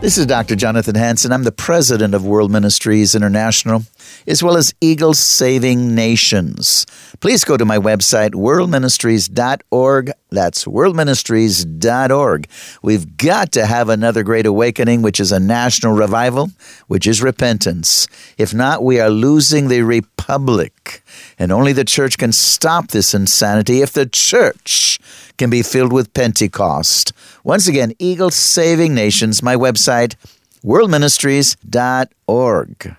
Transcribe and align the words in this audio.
This 0.00 0.16
is 0.16 0.26
Dr. 0.26 0.54
Jonathan 0.54 0.94
Hansen. 0.94 1.32
I'm 1.32 1.42
the 1.42 1.50
president 1.50 2.14
of 2.14 2.24
World 2.24 2.52
Ministries 2.52 3.16
International, 3.16 3.82
as 4.28 4.44
well 4.44 4.56
as 4.56 4.72
Eagle 4.80 5.12
Saving 5.12 5.92
Nations. 5.92 6.86
Please 7.18 7.42
go 7.44 7.56
to 7.56 7.64
my 7.64 7.78
website, 7.78 8.30
worldministries.org. 8.30 10.12
That's 10.30 10.64
worldministries.org. 10.66 12.48
We've 12.80 13.16
got 13.16 13.50
to 13.52 13.66
have 13.66 13.88
another 13.88 14.22
great 14.22 14.46
awakening, 14.46 15.02
which 15.02 15.18
is 15.18 15.32
a 15.32 15.40
national 15.40 15.94
revival, 15.94 16.52
which 16.86 17.08
is 17.08 17.20
repentance. 17.20 18.06
If 18.38 18.54
not, 18.54 18.84
we 18.84 19.00
are 19.00 19.10
losing 19.10 19.66
the 19.66 19.82
republic. 19.82 21.02
And 21.40 21.50
only 21.50 21.72
the 21.72 21.84
church 21.84 22.18
can 22.18 22.32
stop 22.32 22.88
this 22.88 23.14
insanity 23.14 23.82
if 23.82 23.92
the 23.92 24.06
church 24.06 25.00
can 25.38 25.50
be 25.50 25.62
filled 25.62 25.92
with 25.92 26.14
Pentecost. 26.14 27.12
Once 27.48 27.66
again, 27.66 27.92
Eagle 27.98 28.30
Saving 28.30 28.94
Nations, 28.94 29.42
my 29.42 29.56
website, 29.56 30.14
worldministries.org. 30.62 32.96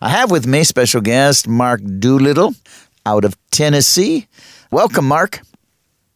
I 0.00 0.08
have 0.08 0.30
with 0.30 0.46
me 0.46 0.62
special 0.62 1.00
guest 1.00 1.48
Mark 1.48 1.80
Doolittle 1.98 2.54
out 3.04 3.24
of 3.24 3.36
Tennessee. 3.50 4.28
Welcome, 4.70 5.08
Mark. 5.08 5.40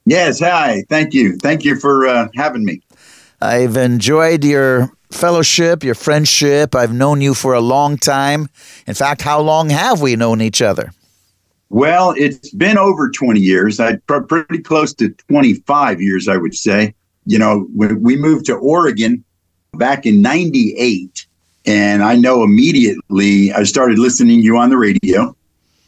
Yes, 0.07 0.39
hi. 0.39 0.85
Thank 0.89 1.13
you. 1.13 1.37
Thank 1.39 1.65
you 1.65 1.75
for 1.75 2.07
uh, 2.07 2.29
having 2.37 2.65
me. 2.65 2.83
I've 3.41 3.77
enjoyed 3.77 4.45
your 4.45 4.93
fellowship, 5.11 5.83
your 5.83 5.97
friendship. 5.97 6.77
I've 6.77 6.95
known 6.95 7.21
you 7.21 7.35
for 7.35 7.53
a 7.53 7.61
long 7.61 7.97
time. 7.97 8.49
In 8.87 8.95
fact, 8.95 9.23
how 9.23 9.41
long 9.41 9.71
have 9.71 10.01
we 10.01 10.15
known 10.15 10.41
each 10.41 10.63
other? 10.63 10.93
Well, 11.69 12.15
it's 12.17 12.51
been 12.51 12.79
over 12.79 13.11
20 13.11 13.41
years. 13.41 13.81
I 13.81 13.97
pretty 13.97 14.63
close 14.63 14.95
to 14.95 15.09
25 15.09 16.01
years, 16.01 16.29
I 16.29 16.37
would 16.37 16.55
say. 16.55 16.95
You 17.27 17.39
know, 17.39 17.69
when 17.75 18.03
we 18.03 18.17
moved 18.17 18.47
to 18.47 18.55
Oregon 18.55 19.25
back 19.75 20.07
in 20.07 20.21
98, 20.23 21.27
and 21.67 22.03
I 22.03 22.17
know 22.17 22.43
immediately 22.43 23.53
I 23.53 23.63
started 23.63 23.99
listening 23.99 24.41
to 24.41 24.45
you 24.45 24.57
on 24.57 24.71
the 24.71 24.77
radio 24.77 25.37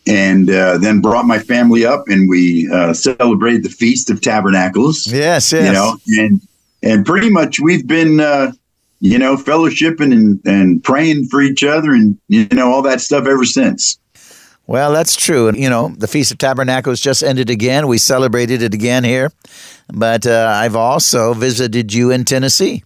and 0.06 0.50
uh, 0.50 0.78
then 0.78 1.00
brought 1.00 1.26
my 1.26 1.38
family 1.38 1.84
up 1.84 2.04
and 2.08 2.28
we 2.28 2.70
uh, 2.70 2.92
celebrated 2.92 3.64
the 3.64 3.70
Feast 3.70 4.10
of 4.10 4.20
Tabernacles. 4.20 5.06
Yes, 5.06 5.52
yes. 5.52 5.66
You 5.66 5.72
know, 5.72 5.96
and, 6.22 6.40
and 6.82 7.06
pretty 7.06 7.30
much 7.30 7.58
we've 7.58 7.86
been, 7.86 8.20
uh, 8.20 8.52
you 9.00 9.18
know, 9.18 9.36
fellowshipping 9.36 10.12
and, 10.12 10.40
and 10.44 10.84
praying 10.84 11.26
for 11.26 11.40
each 11.40 11.64
other 11.64 11.92
and, 11.92 12.18
you 12.28 12.46
know, 12.52 12.70
all 12.70 12.82
that 12.82 13.00
stuff 13.00 13.26
ever 13.26 13.44
since. 13.44 13.98
Well, 14.66 14.92
that's 14.92 15.14
true. 15.14 15.48
And, 15.48 15.58
you 15.58 15.68
know, 15.68 15.88
the 15.88 16.06
Feast 16.06 16.32
of 16.32 16.38
Tabernacles 16.38 17.00
just 17.00 17.22
ended 17.22 17.50
again. 17.50 17.86
We 17.86 17.98
celebrated 17.98 18.62
it 18.62 18.72
again 18.72 19.04
here. 19.04 19.30
But 19.92 20.26
uh, 20.26 20.52
I've 20.54 20.76
also 20.76 21.34
visited 21.34 21.92
you 21.92 22.10
in 22.10 22.24
Tennessee. 22.24 22.82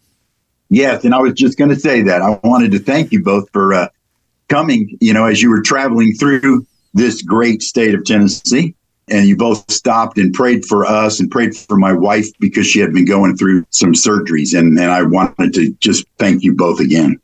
Yes. 0.71 1.05
And 1.05 1.15
I 1.15 1.19
was 1.19 1.35
just 1.35 1.57
going 1.57 1.71
to 1.71 1.79
say 1.79 2.03
that. 2.03 2.21
I 2.21 2.39
wanted 2.43 2.73
to 2.73 2.81
thank 2.81 3.13
you 3.13 3.23
both 3.23 3.49
for 3.53 3.75
uh, 3.75 3.89
coming, 4.49 4.99
you 5.01 5.13
know, 5.13 5.25
as 5.25 5.41
you 5.41 5.51
were 5.51 5.63
traveling 5.63 6.15
through 6.15 6.67
this 6.95 7.23
great 7.23 7.63
state 7.63 7.95
of 7.95 8.05
Tennessee. 8.05 8.75
And 9.11 9.27
you 9.27 9.37
both 9.37 9.71
stopped 9.71 10.19
and 10.19 10.35
prayed 10.35 10.67
for 10.67 10.85
us 10.85 11.19
and 11.19 11.31
prayed 11.31 11.57
for 11.57 11.79
my 11.79 11.95
wife 11.95 12.27
because 12.41 12.67
she 12.67 12.81
had 12.81 12.93
been 12.93 13.07
going 13.07 13.37
through 13.37 13.65
some 13.71 13.95
surgeries. 13.95 14.59
And, 14.59 14.79
and 14.79 14.91
I 14.91 15.03
wanted 15.03 15.55
to 15.55 15.73
just 15.75 16.05
thank 16.19 16.43
you 16.43 16.55
both 16.55 16.81
again. 16.81 17.19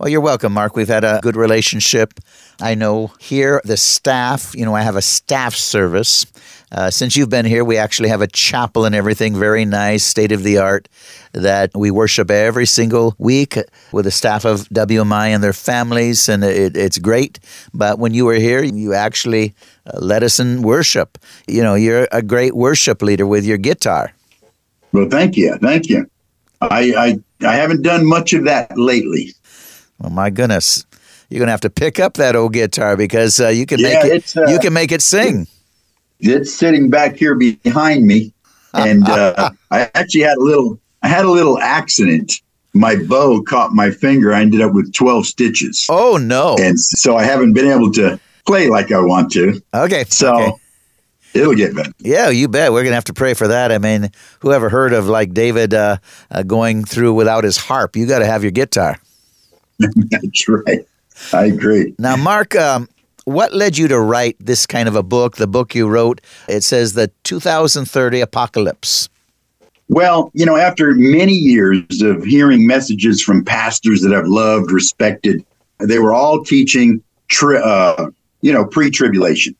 Well, 0.00 0.08
you're 0.08 0.22
welcome, 0.22 0.54
Mark. 0.54 0.76
We've 0.76 0.88
had 0.88 1.04
a 1.04 1.20
good 1.22 1.36
relationship. 1.36 2.20
I 2.58 2.74
know 2.74 3.12
here 3.20 3.60
the 3.66 3.76
staff, 3.76 4.54
you 4.54 4.64
know, 4.64 4.74
I 4.74 4.80
have 4.80 4.96
a 4.96 5.02
staff 5.02 5.54
service. 5.54 6.24
Uh, 6.72 6.90
since 6.90 7.16
you've 7.16 7.28
been 7.28 7.44
here, 7.44 7.66
we 7.66 7.76
actually 7.76 8.08
have 8.08 8.22
a 8.22 8.26
chapel 8.26 8.86
and 8.86 8.94
everything, 8.94 9.38
very 9.38 9.66
nice, 9.66 10.02
state 10.02 10.32
of 10.32 10.42
the 10.42 10.56
art, 10.56 10.88
that 11.32 11.72
we 11.76 11.90
worship 11.90 12.30
every 12.30 12.64
single 12.64 13.14
week 13.18 13.58
with 13.92 14.06
the 14.06 14.10
staff 14.10 14.46
of 14.46 14.66
WMI 14.70 15.34
and 15.34 15.44
their 15.44 15.52
families, 15.52 16.30
and 16.30 16.44
it, 16.44 16.78
it's 16.78 16.96
great. 16.96 17.38
But 17.74 17.98
when 17.98 18.14
you 18.14 18.24
were 18.24 18.40
here, 18.40 18.62
you 18.62 18.94
actually 18.94 19.54
uh, 19.84 19.98
led 19.98 20.24
us 20.24 20.40
in 20.40 20.62
worship. 20.62 21.18
You 21.46 21.62
know, 21.62 21.74
you're 21.74 22.08
a 22.10 22.22
great 22.22 22.56
worship 22.56 23.02
leader 23.02 23.26
with 23.26 23.44
your 23.44 23.58
guitar. 23.58 24.14
Well, 24.92 25.10
thank 25.10 25.36
you. 25.36 25.58
Thank 25.58 25.90
you. 25.90 26.10
I, 26.62 26.94
I, 27.42 27.46
I 27.46 27.56
haven't 27.56 27.82
done 27.82 28.06
much 28.06 28.32
of 28.32 28.44
that 28.44 28.78
lately. 28.78 29.34
Well, 30.00 30.10
my 30.10 30.30
goodness, 30.30 30.86
you're 31.28 31.40
gonna 31.40 31.50
have 31.50 31.60
to 31.60 31.70
pick 31.70 32.00
up 32.00 32.14
that 32.14 32.34
old 32.34 32.54
guitar 32.54 32.96
because 32.96 33.38
uh, 33.38 33.48
you 33.48 33.66
can 33.66 33.78
yeah, 33.78 34.02
make 34.02 34.12
it. 34.12 34.36
Uh, 34.36 34.48
you 34.48 34.58
can 34.58 34.72
make 34.72 34.92
it 34.92 35.02
sing. 35.02 35.46
It's 36.18 36.52
sitting 36.52 36.90
back 36.90 37.16
here 37.16 37.34
behind 37.34 38.06
me, 38.06 38.32
and 38.74 39.08
uh, 39.08 39.50
I 39.70 39.90
actually 39.94 40.22
had 40.22 40.36
a 40.36 40.42
little. 40.42 40.80
I 41.02 41.08
had 41.08 41.24
a 41.24 41.30
little 41.30 41.58
accident. 41.58 42.32
My 42.72 42.96
bow 42.96 43.42
caught 43.42 43.72
my 43.72 43.90
finger. 43.90 44.32
I 44.32 44.40
ended 44.40 44.60
up 44.60 44.72
with 44.72 44.92
twelve 44.94 45.26
stitches. 45.26 45.86
Oh 45.90 46.16
no! 46.16 46.56
And 46.58 46.80
so 46.80 47.16
I 47.16 47.24
haven't 47.24 47.52
been 47.52 47.66
able 47.66 47.92
to 47.92 48.18
play 48.46 48.68
like 48.68 48.90
I 48.90 49.00
want 49.00 49.30
to. 49.32 49.62
Okay. 49.74 50.04
So. 50.08 50.34
Okay. 50.34 50.52
It'll 51.32 51.54
get 51.54 51.76
better. 51.76 51.92
Yeah, 52.00 52.28
you 52.30 52.48
bet. 52.48 52.72
We're 52.72 52.82
gonna 52.82 52.96
have 52.96 53.04
to 53.04 53.14
pray 53.14 53.34
for 53.34 53.46
that. 53.46 53.70
I 53.70 53.78
mean, 53.78 54.10
whoever 54.40 54.68
heard 54.68 54.92
of 54.92 55.06
like 55.06 55.32
David 55.32 55.72
uh, 55.72 55.98
uh, 56.28 56.42
going 56.42 56.84
through 56.84 57.14
without 57.14 57.44
his 57.44 57.56
harp? 57.56 57.94
You 57.94 58.04
got 58.06 58.18
to 58.18 58.26
have 58.26 58.42
your 58.42 58.50
guitar. 58.50 58.98
That's 60.10 60.48
right. 60.48 60.86
I 61.32 61.46
agree. 61.46 61.94
Now, 61.98 62.16
Mark, 62.16 62.54
um, 62.56 62.88
what 63.24 63.52
led 63.52 63.76
you 63.78 63.88
to 63.88 64.00
write 64.00 64.36
this 64.40 64.66
kind 64.66 64.88
of 64.88 64.96
a 64.96 65.02
book? 65.02 65.36
The 65.36 65.46
book 65.46 65.74
you 65.74 65.88
wrote, 65.88 66.20
it 66.48 66.62
says 66.62 66.94
the 66.94 67.10
2030 67.24 68.20
Apocalypse. 68.20 69.08
Well, 69.88 70.30
you 70.34 70.46
know, 70.46 70.56
after 70.56 70.94
many 70.94 71.32
years 71.32 72.00
of 72.00 72.24
hearing 72.24 72.66
messages 72.66 73.22
from 73.22 73.44
pastors 73.44 74.02
that 74.02 74.14
I've 74.14 74.26
loved, 74.26 74.70
respected, 74.70 75.44
they 75.80 75.98
were 75.98 76.14
all 76.14 76.44
teaching, 76.44 77.02
tri- 77.28 77.60
uh, 77.60 78.10
you 78.40 78.52
know, 78.52 78.64
pre 78.64 78.90
tribulation. 78.90 79.54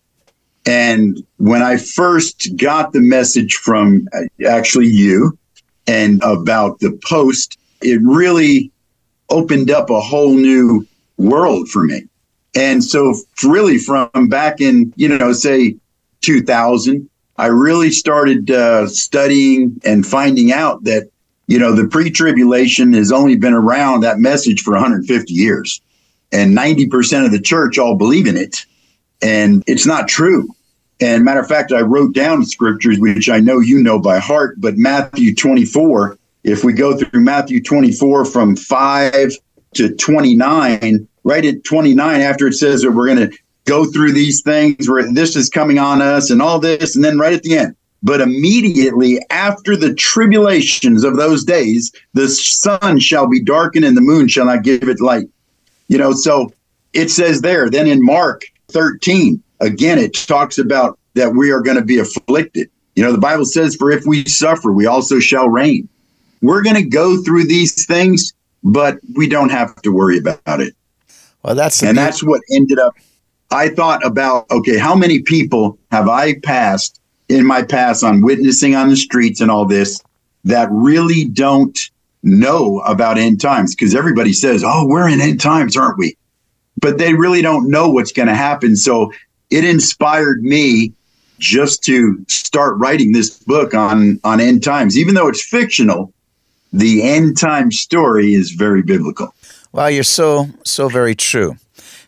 And 0.66 1.24
when 1.38 1.62
I 1.62 1.78
first 1.78 2.56
got 2.56 2.92
the 2.92 3.00
message 3.00 3.54
from 3.54 4.06
uh, 4.12 4.46
actually 4.46 4.86
you 4.86 5.36
and 5.86 6.22
about 6.22 6.78
the 6.78 6.96
post, 7.04 7.58
it 7.82 8.00
really 8.02 8.70
opened 9.30 9.70
up 9.70 9.90
a 9.90 10.00
whole 10.00 10.34
new 10.34 10.86
world 11.16 11.68
for 11.68 11.84
me. 11.84 12.04
And 12.54 12.82
so, 12.82 13.14
really, 13.44 13.78
from 13.78 14.28
back 14.28 14.60
in, 14.60 14.92
you 14.96 15.08
know, 15.08 15.32
say 15.32 15.76
2000, 16.22 17.08
I 17.36 17.46
really 17.46 17.90
started 17.90 18.50
uh, 18.50 18.86
studying 18.88 19.80
and 19.84 20.04
finding 20.04 20.52
out 20.52 20.84
that, 20.84 21.08
you 21.46 21.58
know, 21.58 21.74
the 21.74 21.86
pre 21.86 22.10
tribulation 22.10 22.92
has 22.92 23.12
only 23.12 23.36
been 23.36 23.54
around 23.54 24.00
that 24.00 24.18
message 24.18 24.62
for 24.62 24.72
150 24.72 25.32
years. 25.32 25.80
And 26.32 26.56
90% 26.56 27.24
of 27.24 27.32
the 27.32 27.40
church 27.40 27.78
all 27.78 27.96
believe 27.96 28.26
in 28.26 28.36
it. 28.36 28.64
And 29.22 29.64
it's 29.66 29.86
not 29.86 30.06
true. 30.06 30.48
And 31.00 31.24
matter 31.24 31.40
of 31.40 31.48
fact, 31.48 31.72
I 31.72 31.80
wrote 31.80 32.14
down 32.14 32.44
scriptures, 32.44 32.98
which 32.98 33.30
I 33.30 33.40
know 33.40 33.58
you 33.58 33.82
know 33.82 33.98
by 33.98 34.18
heart, 34.18 34.60
but 34.60 34.76
Matthew 34.76 35.34
24, 35.34 36.18
if 36.44 36.64
we 36.64 36.72
go 36.72 36.96
through 36.96 37.20
Matthew 37.20 37.62
24 37.62 38.24
from 38.24 38.56
5 38.56 39.32
to 39.74 39.94
29, 39.96 41.08
right 41.24 41.44
at 41.44 41.64
29, 41.64 42.20
after 42.20 42.46
it 42.46 42.54
says 42.54 42.82
that 42.82 42.92
we're 42.92 43.06
going 43.06 43.30
to 43.30 43.38
go 43.66 43.84
through 43.84 44.12
these 44.12 44.42
things 44.42 44.88
where 44.88 45.12
this 45.12 45.36
is 45.36 45.48
coming 45.48 45.78
on 45.78 46.02
us 46.02 46.30
and 46.30 46.40
all 46.40 46.58
this, 46.58 46.96
and 46.96 47.04
then 47.04 47.18
right 47.18 47.34
at 47.34 47.42
the 47.42 47.56
end, 47.56 47.76
But 48.02 48.20
immediately 48.20 49.20
after 49.30 49.76
the 49.76 49.94
tribulations 49.94 51.04
of 51.04 51.16
those 51.16 51.44
days, 51.44 51.92
the 52.14 52.28
sun 52.28 52.98
shall 52.98 53.28
be 53.28 53.40
darkened 53.40 53.84
and 53.84 53.96
the 53.96 54.00
moon 54.00 54.28
shall 54.28 54.46
not 54.46 54.64
give 54.64 54.88
it 54.88 55.00
light. 55.00 55.28
You 55.88 55.98
know, 55.98 56.12
so 56.12 56.52
it 56.92 57.10
says 57.10 57.42
there, 57.42 57.68
then 57.68 57.86
in 57.86 58.04
Mark 58.04 58.44
13, 58.68 59.42
again, 59.60 59.98
it 59.98 60.14
talks 60.14 60.58
about 60.58 60.98
that 61.14 61.34
we 61.34 61.50
are 61.50 61.60
going 61.60 61.76
to 61.76 61.84
be 61.84 61.98
afflicted. 61.98 62.70
You 62.96 63.04
know, 63.04 63.12
the 63.12 63.18
Bible 63.18 63.44
says, 63.44 63.76
For 63.76 63.90
if 63.90 64.04
we 64.06 64.24
suffer, 64.24 64.72
we 64.72 64.86
also 64.86 65.20
shall 65.20 65.48
reign. 65.48 65.88
We're 66.42 66.62
going 66.62 66.76
to 66.76 66.82
go 66.82 67.22
through 67.22 67.44
these 67.44 67.86
things, 67.86 68.32
but 68.62 68.98
we 69.14 69.28
don't 69.28 69.50
have 69.50 69.74
to 69.82 69.90
worry 69.92 70.18
about 70.18 70.60
it. 70.60 70.74
Well, 71.42 71.54
that's 71.54 71.82
and 71.82 71.96
that's 71.96 72.22
what 72.22 72.42
ended 72.52 72.78
up. 72.78 72.94
I 73.50 73.68
thought 73.68 74.04
about 74.04 74.50
okay, 74.50 74.78
how 74.78 74.94
many 74.94 75.22
people 75.22 75.78
have 75.90 76.08
I 76.08 76.38
passed 76.40 77.00
in 77.28 77.46
my 77.46 77.62
past 77.62 78.04
on 78.04 78.20
witnessing 78.20 78.74
on 78.74 78.90
the 78.90 78.96
streets 78.96 79.40
and 79.40 79.50
all 79.50 79.64
this 79.64 80.00
that 80.44 80.68
really 80.70 81.24
don't 81.24 81.78
know 82.22 82.80
about 82.80 83.18
end 83.18 83.40
times? 83.40 83.74
Because 83.74 83.94
everybody 83.94 84.32
says, 84.32 84.62
"Oh, 84.64 84.86
we're 84.86 85.08
in 85.08 85.20
end 85.20 85.40
times, 85.40 85.76
aren't 85.76 85.98
we?" 85.98 86.16
But 86.78 86.98
they 86.98 87.14
really 87.14 87.42
don't 87.42 87.70
know 87.70 87.88
what's 87.88 88.12
going 88.12 88.28
to 88.28 88.34
happen. 88.34 88.76
So 88.76 89.12
it 89.48 89.64
inspired 89.64 90.42
me 90.42 90.92
just 91.38 91.82
to 91.84 92.22
start 92.28 92.78
writing 92.78 93.12
this 93.12 93.30
book 93.30 93.74
on 93.74 94.20
on 94.24 94.40
end 94.40 94.62
times, 94.62 94.98
even 94.98 95.14
though 95.14 95.28
it's 95.28 95.44
fictional. 95.44 96.12
The 96.72 97.02
end 97.02 97.36
time 97.38 97.72
story 97.72 98.34
is 98.34 98.52
very 98.52 98.82
biblical. 98.82 99.34
Well, 99.72 99.90
you're 99.90 100.02
so 100.04 100.48
so 100.64 100.88
very 100.88 101.14
true. 101.14 101.56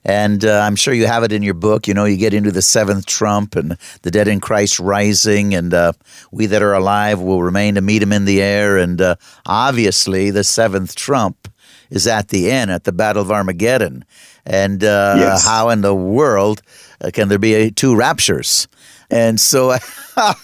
And 0.05 0.45
uh, 0.45 0.59
I'm 0.61 0.75
sure 0.75 0.93
you 0.95 1.07
have 1.07 1.23
it 1.23 1.31
in 1.31 1.43
your 1.43 1.55
book. 1.55 1.87
You 1.87 1.95
know, 1.95 2.07
you 2.07 2.17
get 2.17 2.35
into 2.35 2.51
the 2.51 2.63
seventh 2.63 3.07
trump 3.07 3.55
and 3.55 3.77
the 4.03 4.11
dead 4.11 4.27
in 4.27 4.41
Christ 4.41 4.81
rising, 4.81 5.55
and 5.55 5.73
uh, 5.73 5.93
we 6.33 6.47
that 6.47 6.61
are 6.61 6.75
alive 6.75 7.21
will 7.21 7.43
remain 7.43 7.77
to 7.77 7.81
meet 7.81 8.03
him 8.03 8.13
in 8.13 8.25
the 8.25 8.43
air. 8.43 8.79
And 8.79 9.01
uh, 9.01 9.15
obviously, 9.47 10.31
the 10.31 10.43
seventh 10.43 10.97
trump 10.97 11.49
is 11.89 12.07
at 12.07 12.29
the 12.29 12.51
end, 12.51 12.73
at 12.73 12.85
the 12.85 12.93
Battle 12.93 13.23
of 13.23 13.31
Armageddon. 13.31 14.05
And 14.45 14.83
uh, 14.83 15.15
yes. 15.19 15.47
how 15.47 15.69
in 15.69 15.83
the 15.83 15.95
world 15.95 16.63
uh, 17.01 17.11
can 17.13 17.29
there 17.29 17.39
be 17.39 17.71
two 17.71 17.95
raptures? 17.95 18.67
And 19.13 19.39
so 19.39 19.69
there 20.17 20.35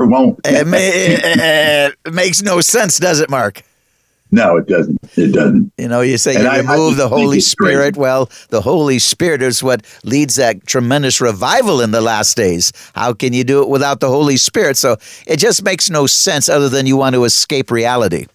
won't. 0.00 0.40
it, 0.44 1.96
it 2.04 2.12
makes 2.12 2.42
no 2.42 2.60
sense, 2.60 2.98
does 2.98 3.20
it, 3.20 3.30
Mark? 3.30 3.62
No, 4.32 4.56
it 4.56 4.66
doesn't. 4.66 4.98
It 5.16 5.32
doesn't. 5.32 5.72
You 5.78 5.88
know, 5.88 6.00
you 6.00 6.18
say 6.18 6.34
and 6.34 6.44
you 6.44 6.50
I, 6.50 6.58
remove 6.58 6.94
I 6.94 7.02
the 7.02 7.08
Holy 7.08 7.40
Spirit. 7.40 7.94
Crazy. 7.94 8.00
Well, 8.00 8.30
the 8.48 8.60
Holy 8.60 8.98
Spirit 8.98 9.42
is 9.42 9.62
what 9.62 9.84
leads 10.04 10.36
that 10.36 10.66
tremendous 10.66 11.20
revival 11.20 11.80
in 11.80 11.92
the 11.92 12.00
last 12.00 12.36
days. 12.36 12.72
How 12.94 13.12
can 13.12 13.32
you 13.32 13.44
do 13.44 13.62
it 13.62 13.68
without 13.68 14.00
the 14.00 14.08
Holy 14.08 14.36
Spirit? 14.36 14.76
So 14.76 14.96
it 15.26 15.38
just 15.38 15.62
makes 15.62 15.88
no 15.88 16.06
sense 16.06 16.48
other 16.48 16.68
than 16.68 16.86
you 16.86 16.96
want 16.96 17.14
to 17.14 17.24
escape 17.24 17.70
reality. 17.70 18.26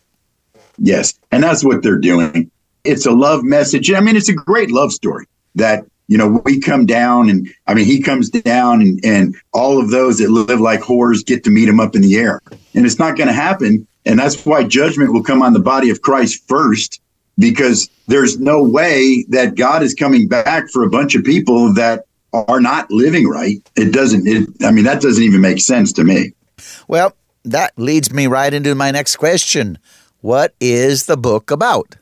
Yes. 0.78 1.14
And 1.32 1.44
that's 1.44 1.64
what 1.64 1.84
they're 1.84 1.98
doing. 1.98 2.50
It's 2.86 3.06
a 3.06 3.12
love 3.12 3.44
message. 3.44 3.92
I 3.92 4.00
mean, 4.00 4.16
it's 4.16 4.30
a 4.30 4.34
great 4.34 4.72
love 4.72 4.92
story 4.92 5.26
that, 5.56 5.86
you 6.08 6.18
know, 6.18 6.42
we 6.46 6.60
come 6.60 6.86
down 6.86 7.30
and 7.30 7.48
I 7.68 7.74
mean, 7.74 7.86
he 7.86 8.02
comes 8.02 8.30
down 8.30 8.82
and, 8.82 9.04
and 9.04 9.36
all 9.54 9.80
of 9.80 9.90
those 9.92 10.20
that 10.20 10.30
live 10.30 10.60
like 10.60 10.82
whores 10.82 11.26
get 11.26 11.44
to 11.46 11.50
meet 11.50 11.68
him 11.68 11.80
up 11.80 11.96
in 11.96 12.02
the 12.02 12.16
air. 12.16 12.42
And 12.74 12.86
it's 12.86 13.00
not 13.00 13.18
going 13.18 13.28
to 13.28 13.34
happen 13.34 13.88
and 14.06 14.20
that's 14.20 14.46
why 14.46 14.64
judgment 14.64 15.14
will 15.14 15.24
come 15.24 15.42
on 15.42 15.54
the 15.54 15.60
body 15.60 15.90
of 15.90 16.02
Christ 16.02 16.48
first, 16.48 17.02
because 17.38 17.90
there's 18.08 18.40
no 18.40 18.64
way 18.64 19.26
that 19.30 19.56
God 19.56 19.82
is 19.82 19.94
coming 19.94 20.28
back 20.28 20.70
for 20.70 20.84
a 20.84 20.90
bunch 20.90 21.16
of 21.16 21.24
people 21.24 21.74
that 21.74 22.06
are 22.32 22.62
not 22.62 22.90
living 22.92 23.28
right. 23.28 23.58
It 23.76 23.92
doesn't, 23.92 24.28
it, 24.28 24.48
I 24.64 24.72
mean, 24.72 24.86
that 24.86 25.02
doesn't 25.02 25.24
even 25.24 25.42
make 25.42 25.60
sense 25.60 25.92
to 25.94 26.04
me. 26.04 26.34
Well, 26.88 27.16
that 27.44 27.74
leads 27.78 28.14
me 28.14 28.28
right 28.28 28.54
into 28.54 28.76
my 28.76 28.92
next 28.92 29.16
question. 29.16 29.80
What 30.22 30.54
is 30.60 31.06
the 31.06 31.18
book 31.18 31.52
about? 31.52 31.96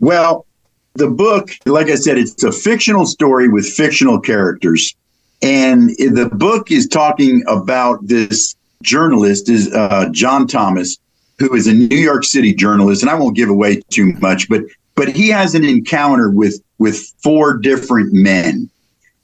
Well, 0.00 0.46
the 0.94 1.08
book, 1.08 1.50
like 1.66 1.88
I 1.88 1.94
said, 1.94 2.18
it's 2.18 2.42
a 2.42 2.52
fictional 2.52 3.06
story 3.06 3.48
with 3.48 3.66
fictional 3.66 4.20
characters. 4.20 4.94
And 5.42 5.90
the 5.90 6.30
book 6.32 6.70
is 6.70 6.86
talking 6.86 7.42
about 7.46 8.06
this 8.06 8.54
journalist 8.82 9.48
is 9.48 9.72
uh, 9.72 10.08
John 10.10 10.46
Thomas, 10.46 10.98
who 11.38 11.54
is 11.54 11.66
a 11.66 11.72
New 11.72 11.96
York 11.96 12.24
City 12.24 12.54
journalist, 12.54 13.02
and 13.02 13.10
I 13.10 13.14
won't 13.14 13.36
give 13.36 13.48
away 13.48 13.82
too 13.90 14.12
much, 14.20 14.48
but 14.48 14.62
but 14.96 15.08
he 15.08 15.28
has 15.28 15.54
an 15.54 15.64
encounter 15.64 16.30
with 16.30 16.62
with 16.78 16.98
four 17.22 17.56
different 17.56 18.12
men, 18.12 18.68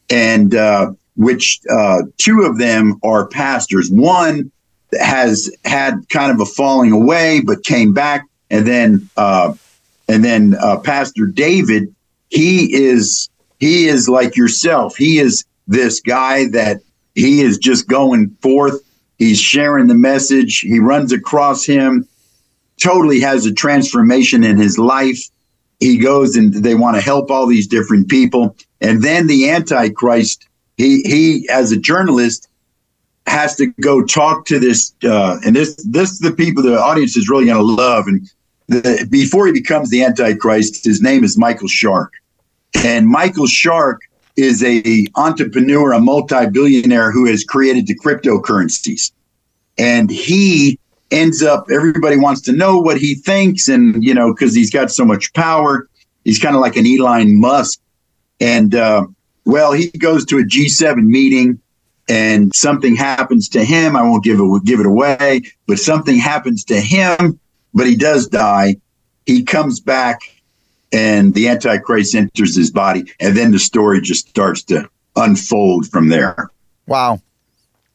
and 0.08 0.54
uh, 0.54 0.92
which 1.16 1.60
uh, 1.70 2.02
two 2.16 2.42
of 2.42 2.58
them 2.58 2.98
are 3.02 3.26
pastors. 3.26 3.90
One 3.90 4.50
has 4.98 5.54
had 5.64 6.08
kind 6.08 6.32
of 6.32 6.40
a 6.40 6.46
falling 6.46 6.92
away, 6.92 7.42
but 7.44 7.62
came 7.64 7.92
back, 7.92 8.24
and 8.50 8.66
then 8.66 9.10
uh, 9.18 9.52
and 10.08 10.24
then 10.24 10.54
uh, 10.60 10.78
Pastor 10.78 11.26
David, 11.26 11.94
he 12.30 12.74
is 12.74 13.28
he 13.58 13.86
is 13.86 14.08
like 14.08 14.36
yourself. 14.36 14.96
He 14.96 15.18
is 15.18 15.44
this 15.66 16.00
guy 16.00 16.48
that 16.48 16.80
he 17.14 17.40
is 17.40 17.58
just 17.58 17.88
going 17.88 18.36
forth 18.42 18.82
He's 19.18 19.40
sharing 19.40 19.86
the 19.86 19.94
message. 19.94 20.60
He 20.60 20.78
runs 20.78 21.12
across 21.12 21.64
him, 21.64 22.06
totally 22.82 23.20
has 23.20 23.46
a 23.46 23.52
transformation 23.52 24.44
in 24.44 24.58
his 24.58 24.78
life. 24.78 25.20
He 25.80 25.98
goes 25.98 26.36
and 26.36 26.52
they 26.52 26.74
want 26.74 26.96
to 26.96 27.02
help 27.02 27.30
all 27.30 27.46
these 27.46 27.66
different 27.66 28.08
people. 28.08 28.56
And 28.80 29.02
then 29.02 29.26
the 29.26 29.50
Antichrist, 29.50 30.46
he 30.76 31.02
he 31.02 31.48
as 31.50 31.72
a 31.72 31.76
journalist 31.76 32.48
has 33.26 33.56
to 33.56 33.66
go 33.80 34.04
talk 34.04 34.46
to 34.46 34.58
this 34.58 34.94
uh, 35.02 35.38
and 35.44 35.56
this 35.56 35.74
this 35.84 36.18
the 36.20 36.32
people 36.32 36.62
the 36.62 36.78
audience 36.78 37.16
is 37.16 37.28
really 37.28 37.46
going 37.46 37.56
to 37.56 37.62
love. 37.62 38.06
And 38.06 38.28
the, 38.68 39.06
before 39.10 39.46
he 39.46 39.52
becomes 39.52 39.90
the 39.90 40.02
Antichrist, 40.02 40.84
his 40.84 41.00
name 41.00 41.24
is 41.24 41.38
Michael 41.38 41.68
Shark. 41.68 42.12
And 42.84 43.08
Michael 43.08 43.46
Shark 43.46 44.02
is 44.36 44.62
a 44.62 45.06
entrepreneur, 45.14 45.92
a 45.92 46.00
multi-billionaire 46.00 47.10
who 47.10 47.26
has 47.26 47.44
created 47.44 47.86
the 47.86 47.98
cryptocurrencies. 47.98 49.12
And 49.78 50.10
he 50.10 50.78
ends 51.10 51.42
up 51.42 51.68
everybody 51.70 52.16
wants 52.16 52.40
to 52.40 52.52
know 52.52 52.78
what 52.78 52.98
he 52.98 53.14
thinks 53.14 53.68
and 53.68 54.02
you 54.02 54.12
know 54.12 54.34
because 54.34 54.54
he's 54.54 54.72
got 54.72 54.90
so 54.90 55.04
much 55.04 55.32
power 55.34 55.88
he's 56.24 56.38
kind 56.38 56.56
of 56.56 56.60
like 56.60 56.76
an 56.76 56.84
elon 56.84 57.38
musk 57.38 57.78
and 58.40 58.74
uh, 58.74 59.06
well 59.44 59.72
he 59.72 59.88
goes 59.88 60.24
to 60.24 60.38
a 60.38 60.42
g7 60.42 61.04
meeting 61.04 61.60
and 62.08 62.52
something 62.54 62.96
happens 62.96 63.48
to 63.48 63.64
him 63.64 63.94
i 63.94 64.02
won't 64.02 64.24
give 64.24 64.40
it 64.40 64.64
give 64.64 64.80
it 64.80 64.86
away 64.86 65.40
but 65.68 65.78
something 65.78 66.18
happens 66.18 66.64
to 66.64 66.80
him 66.80 67.38
but 67.74 67.86
he 67.86 67.96
does 67.96 68.28
die. 68.28 68.76
He 69.26 69.42
comes 69.42 69.80
back 69.80 70.20
and 70.92 71.34
the 71.34 71.48
Antichrist 71.48 72.14
enters 72.14 72.56
his 72.56 72.70
body, 72.70 73.04
and 73.20 73.36
then 73.36 73.50
the 73.50 73.58
story 73.58 74.00
just 74.00 74.28
starts 74.28 74.62
to 74.64 74.88
unfold 75.16 75.88
from 75.88 76.08
there. 76.08 76.50
Wow. 76.86 77.20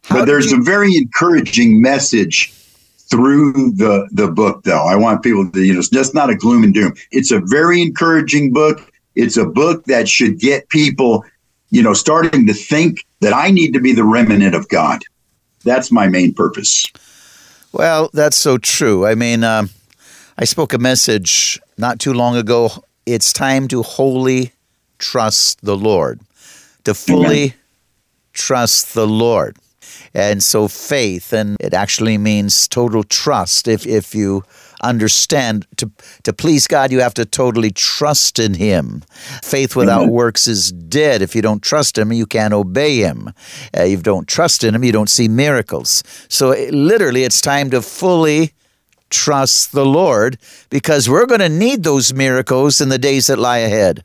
How 0.03 0.19
but 0.19 0.25
there's 0.25 0.51
you- 0.51 0.59
a 0.59 0.63
very 0.63 0.95
encouraging 0.95 1.81
message 1.81 2.53
through 3.09 3.71
the 3.73 4.07
the 4.11 4.27
book 4.27 4.63
though. 4.63 4.85
I 4.85 4.95
want 4.95 5.23
people 5.23 5.49
to 5.51 5.63
you 5.63 5.73
know 5.73 5.79
it's 5.79 5.89
just 5.89 6.13
not 6.13 6.29
a 6.29 6.35
gloom 6.35 6.63
and 6.63 6.73
doom. 6.73 6.93
It's 7.11 7.31
a 7.31 7.39
very 7.45 7.81
encouraging 7.81 8.53
book. 8.53 8.91
It's 9.15 9.37
a 9.37 9.45
book 9.45 9.85
that 9.85 10.07
should 10.07 10.39
get 10.39 10.69
people 10.69 11.23
you 11.69 11.81
know 11.81 11.93
starting 11.93 12.45
to 12.47 12.53
think 12.53 13.05
that 13.21 13.33
i 13.33 13.49
need 13.49 13.71
to 13.73 13.79
be 13.79 13.93
the 13.93 14.03
remnant 14.03 14.55
of 14.55 14.67
god. 14.69 15.01
That's 15.63 15.91
my 15.91 16.07
main 16.07 16.33
purpose 16.33 16.85
well 17.71 18.09
that's 18.13 18.37
so 18.37 18.57
true 18.57 19.05
i 19.05 19.15
mean 19.15 19.43
uh, 19.43 19.65
I 20.41 20.45
spoke 20.45 20.73
a 20.73 20.79
message 20.79 21.59
not 21.77 21.99
too 21.99 22.13
long 22.13 22.35
ago. 22.35 22.71
It's 23.05 23.31
time 23.31 23.67
to 23.67 23.83
wholly 23.83 24.53
trust 24.97 25.63
the 25.63 25.77
Lord, 25.77 26.19
to 26.83 26.95
fully 26.95 27.43
Amen. 27.43 27.53
trust 28.33 28.95
the 28.95 29.05
Lord. 29.05 29.57
And 30.15 30.43
so 30.43 30.67
faith, 30.67 31.31
and 31.31 31.57
it 31.59 31.75
actually 31.75 32.17
means 32.17 32.67
total 32.67 33.03
trust. 33.03 33.67
If, 33.67 33.85
if 33.85 34.15
you 34.15 34.43
understand 34.81 35.67
to, 35.77 35.91
to 36.23 36.33
please 36.33 36.67
God, 36.67 36.91
you 36.91 36.99
have 36.99 37.13
to 37.15 37.25
totally 37.25 37.71
trust 37.71 38.39
in 38.39 38.53
Him. 38.53 39.03
Faith 39.43 39.75
without 39.75 40.03
Amen. 40.03 40.13
works 40.13 40.47
is 40.47 40.71
dead. 40.71 41.21
If 41.21 41.35
you 41.35 41.41
don't 41.41 41.61
trust 41.61 41.97
Him, 41.97 42.11
you 42.11 42.25
can't 42.25 42.53
obey 42.53 42.97
Him. 42.97 43.29
Uh, 43.75 43.83
if 43.83 43.91
you 43.91 43.97
don't 43.97 44.27
trust 44.27 44.63
in 44.63 44.75
Him, 44.75 44.83
you 44.83 44.91
don't 44.91 45.09
see 45.09 45.27
miracles. 45.27 46.03
So 46.27 46.51
it, 46.51 46.73
literally, 46.73 47.23
it's 47.23 47.41
time 47.41 47.69
to 47.71 47.81
fully 47.81 48.53
trust 49.09 49.73
the 49.73 49.85
Lord 49.85 50.37
because 50.69 51.09
we're 51.09 51.25
going 51.25 51.41
to 51.41 51.49
need 51.49 51.83
those 51.83 52.13
miracles 52.13 52.81
in 52.81 52.89
the 52.89 52.97
days 52.97 53.27
that 53.27 53.37
lie 53.37 53.59
ahead. 53.59 54.03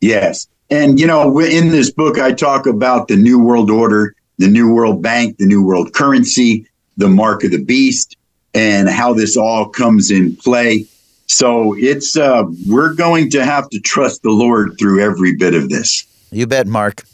Yes. 0.00 0.48
And, 0.70 1.00
you 1.00 1.06
know, 1.06 1.38
in 1.40 1.70
this 1.70 1.90
book, 1.90 2.18
I 2.18 2.32
talk 2.32 2.66
about 2.66 3.08
the 3.08 3.16
New 3.16 3.38
World 3.38 3.70
Order, 3.70 4.14
the 4.38 4.48
New 4.48 4.72
World 4.72 5.02
Bank, 5.02 5.36
the 5.38 5.46
New 5.46 5.64
World 5.64 5.92
Currency, 5.92 6.64
the 6.96 7.08
Mark 7.08 7.42
of 7.42 7.50
the 7.50 7.62
Beast, 7.62 8.16
and 8.54 8.88
how 8.88 9.12
this 9.12 9.36
all 9.36 9.68
comes 9.68 10.10
in 10.10 10.36
play. 10.36 10.86
So 11.26 11.74
it's, 11.76 12.16
uh, 12.16 12.44
we're 12.66 12.94
going 12.94 13.30
to 13.30 13.44
have 13.44 13.68
to 13.70 13.80
trust 13.80 14.22
the 14.22 14.30
Lord 14.30 14.76
through 14.78 15.00
every 15.00 15.36
bit 15.36 15.54
of 15.54 15.68
this. 15.68 16.04
You 16.32 16.46
bet, 16.46 16.66
Mark. 16.66 17.04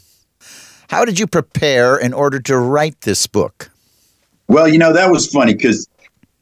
How 0.89 1.05
did 1.05 1.19
you 1.19 1.27
prepare 1.27 1.97
in 1.97 2.13
order 2.13 2.39
to 2.41 2.57
write 2.57 3.01
this 3.01 3.27
book? 3.27 3.69
Well, 4.47 4.67
you 4.67 4.77
know, 4.77 4.93
that 4.93 5.11
was 5.11 5.27
funny 5.27 5.53
because 5.53 5.87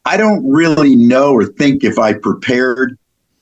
I 0.06 0.18
don't 0.18 0.48
really 0.50 0.96
know 0.96 1.34
or 1.34 1.46
think 1.46 1.84
if 1.84 1.98
I 1.98 2.14
prepared, 2.14 2.98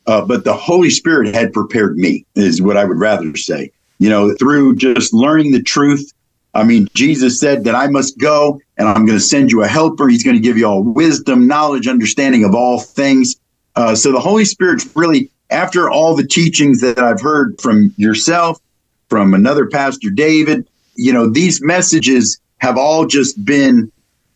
uh, 0.08 0.26
but 0.26 0.46
the 0.46 0.54
Holy 0.54 0.90
Spirit 0.90 1.36
had 1.36 1.52
prepared 1.52 1.98
me, 1.98 2.26
is 2.36 2.62
what 2.62 2.78
I 2.78 2.86
would 2.86 2.98
rather 2.98 3.36
say. 3.36 3.72
You 4.00 4.10
know, 4.10 4.34
through 4.36 4.78
just 4.78 5.14
learning 5.14 5.52
the 5.52 5.62
truth. 5.62 6.12
I 6.54 6.64
mean, 6.64 6.88
Jesus 6.94 7.40
said 7.40 7.64
that 7.66 7.76
I 7.76 7.88
must 7.88 8.18
go 8.18 8.62
and 8.84 8.98
I'm 8.98 9.06
going 9.06 9.18
to 9.18 9.24
send 9.24 9.50
you 9.50 9.64
a 9.64 9.68
helper. 9.68 10.10
He's 10.10 10.24
going 10.24 10.36
to 10.36 10.42
give 10.42 10.58
you 10.58 10.66
all 10.66 10.84
wisdom, 10.84 11.48
knowledge, 11.48 11.88
understanding 11.88 12.44
of 12.44 12.54
all 12.54 12.82
things. 12.82 13.38
Uh, 13.78 13.96
so 13.96 14.12
the 14.12 14.20
Holy 14.20 14.44
Spirit's 14.44 14.86
really, 14.94 15.32
after 15.50 15.90
all 15.90 16.18
the 16.18 16.28
teachings 16.28 16.82
that 16.82 17.00
I've 17.00 17.22
heard 17.22 17.62
from 17.62 17.94
yourself, 17.96 18.60
from 19.08 19.34
another 19.34 19.68
pastor, 19.68 20.10
David, 20.10 20.68
you 20.96 21.14
know, 21.14 21.30
these 21.30 21.64
messages 21.64 22.42
have 22.58 22.78
all 22.78 23.06
just 23.06 23.46
been 23.46 23.90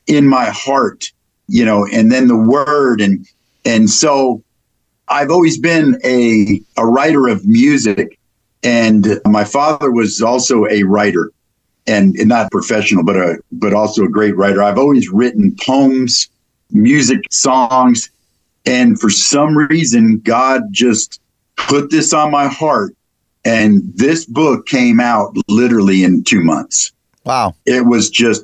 in 0.08 0.26
my 0.26 0.46
heart, 0.46 1.12
you 1.50 1.66
know, 1.66 1.86
and 1.92 2.10
then 2.10 2.30
the 2.30 2.38
word 2.38 3.02
and 3.02 3.28
and 3.66 3.90
so 3.90 4.42
I've 5.10 5.30
always 5.30 5.58
been 5.58 6.00
a 6.06 6.62
a 6.78 6.86
writer 6.86 7.28
of 7.28 7.46
music 7.46 8.18
and 8.64 9.20
my 9.26 9.44
father 9.44 9.92
was 9.92 10.22
also 10.22 10.66
a 10.68 10.84
writer 10.84 11.32
and, 11.88 12.16
not 12.28 12.52
professional 12.52 13.04
but 13.04 13.16
a 13.16 13.38
but 13.52 13.74
also 13.74 14.04
a 14.04 14.10
great 14.10 14.36
writer. 14.36 14.62
I've 14.62 14.78
always 14.78 15.10
written 15.10 15.56
poems, 15.60 16.30
music, 16.72 17.22
songs 17.32 18.10
and 18.66 19.00
for 19.00 19.10
some 19.10 19.58
reason 19.58 20.20
God 20.20 20.64
just 20.72 21.22
put 21.56 21.90
this 21.90 22.14
on 22.14 22.32
my 22.32 22.48
heart 22.48 22.94
and 23.46 23.82
this 23.96 24.26
book 24.26 24.68
came 24.68 25.00
out 25.00 25.36
literally 25.48 26.04
in 26.04 26.24
2 26.24 26.44
months. 26.44 26.92
Wow. 27.24 27.56
It 27.66 27.86
was 27.86 28.10
just 28.10 28.44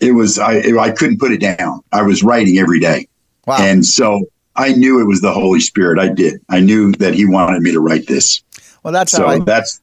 it 0.00 0.12
was 0.12 0.38
I 0.38 0.60
I 0.78 0.90
couldn't 0.90 1.18
put 1.18 1.32
it 1.32 1.40
down. 1.40 1.80
I 1.92 2.02
was 2.02 2.22
writing 2.22 2.58
every 2.58 2.80
day. 2.80 3.08
Wow. 3.46 3.56
And 3.60 3.86
so 3.86 4.26
I 4.56 4.72
knew 4.72 5.00
it 5.00 5.04
was 5.04 5.20
the 5.20 5.32
Holy 5.32 5.60
Spirit. 5.60 5.98
I 5.98 6.08
did. 6.08 6.40
I 6.48 6.60
knew 6.60 6.92
that 6.92 7.14
he 7.14 7.26
wanted 7.26 7.62
me 7.62 7.72
to 7.72 7.80
write 7.80 8.06
this. 8.06 8.42
Well, 8.82 8.92
that's 8.92 9.12
so 9.12 9.26
how 9.26 9.32
I, 9.32 9.38
that's 9.40 9.80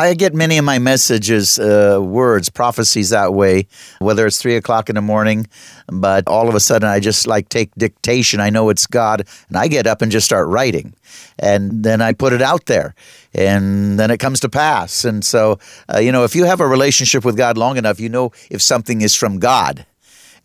I 0.00 0.14
get 0.14 0.34
many 0.34 0.56
of 0.56 0.64
my 0.64 0.78
messages, 0.78 1.58
uh, 1.58 1.98
words, 2.00 2.48
prophecies 2.48 3.10
that 3.10 3.34
way, 3.34 3.66
whether 3.98 4.26
it's 4.26 4.40
three 4.40 4.56
o'clock 4.56 4.88
in 4.88 4.94
the 4.94 5.02
morning, 5.02 5.46
but 5.88 6.26
all 6.26 6.48
of 6.48 6.54
a 6.54 6.60
sudden 6.60 6.88
I 6.88 7.00
just 7.00 7.26
like 7.26 7.50
take 7.50 7.74
dictation. 7.74 8.40
I 8.40 8.48
know 8.48 8.70
it's 8.70 8.86
God, 8.86 9.28
and 9.48 9.58
I 9.58 9.68
get 9.68 9.86
up 9.86 10.00
and 10.00 10.10
just 10.10 10.24
start 10.24 10.48
writing. 10.48 10.94
And 11.38 11.84
then 11.84 12.00
I 12.00 12.14
put 12.14 12.32
it 12.32 12.40
out 12.40 12.64
there, 12.64 12.94
and 13.34 14.00
then 14.00 14.10
it 14.10 14.16
comes 14.16 14.40
to 14.40 14.48
pass. 14.48 15.04
And 15.04 15.22
so, 15.22 15.58
uh, 15.92 15.98
you 15.98 16.12
know, 16.12 16.24
if 16.24 16.34
you 16.34 16.46
have 16.46 16.60
a 16.60 16.66
relationship 16.66 17.22
with 17.22 17.36
God 17.36 17.58
long 17.58 17.76
enough, 17.76 18.00
you 18.00 18.08
know 18.08 18.32
if 18.50 18.62
something 18.62 19.02
is 19.02 19.14
from 19.14 19.38
God 19.38 19.84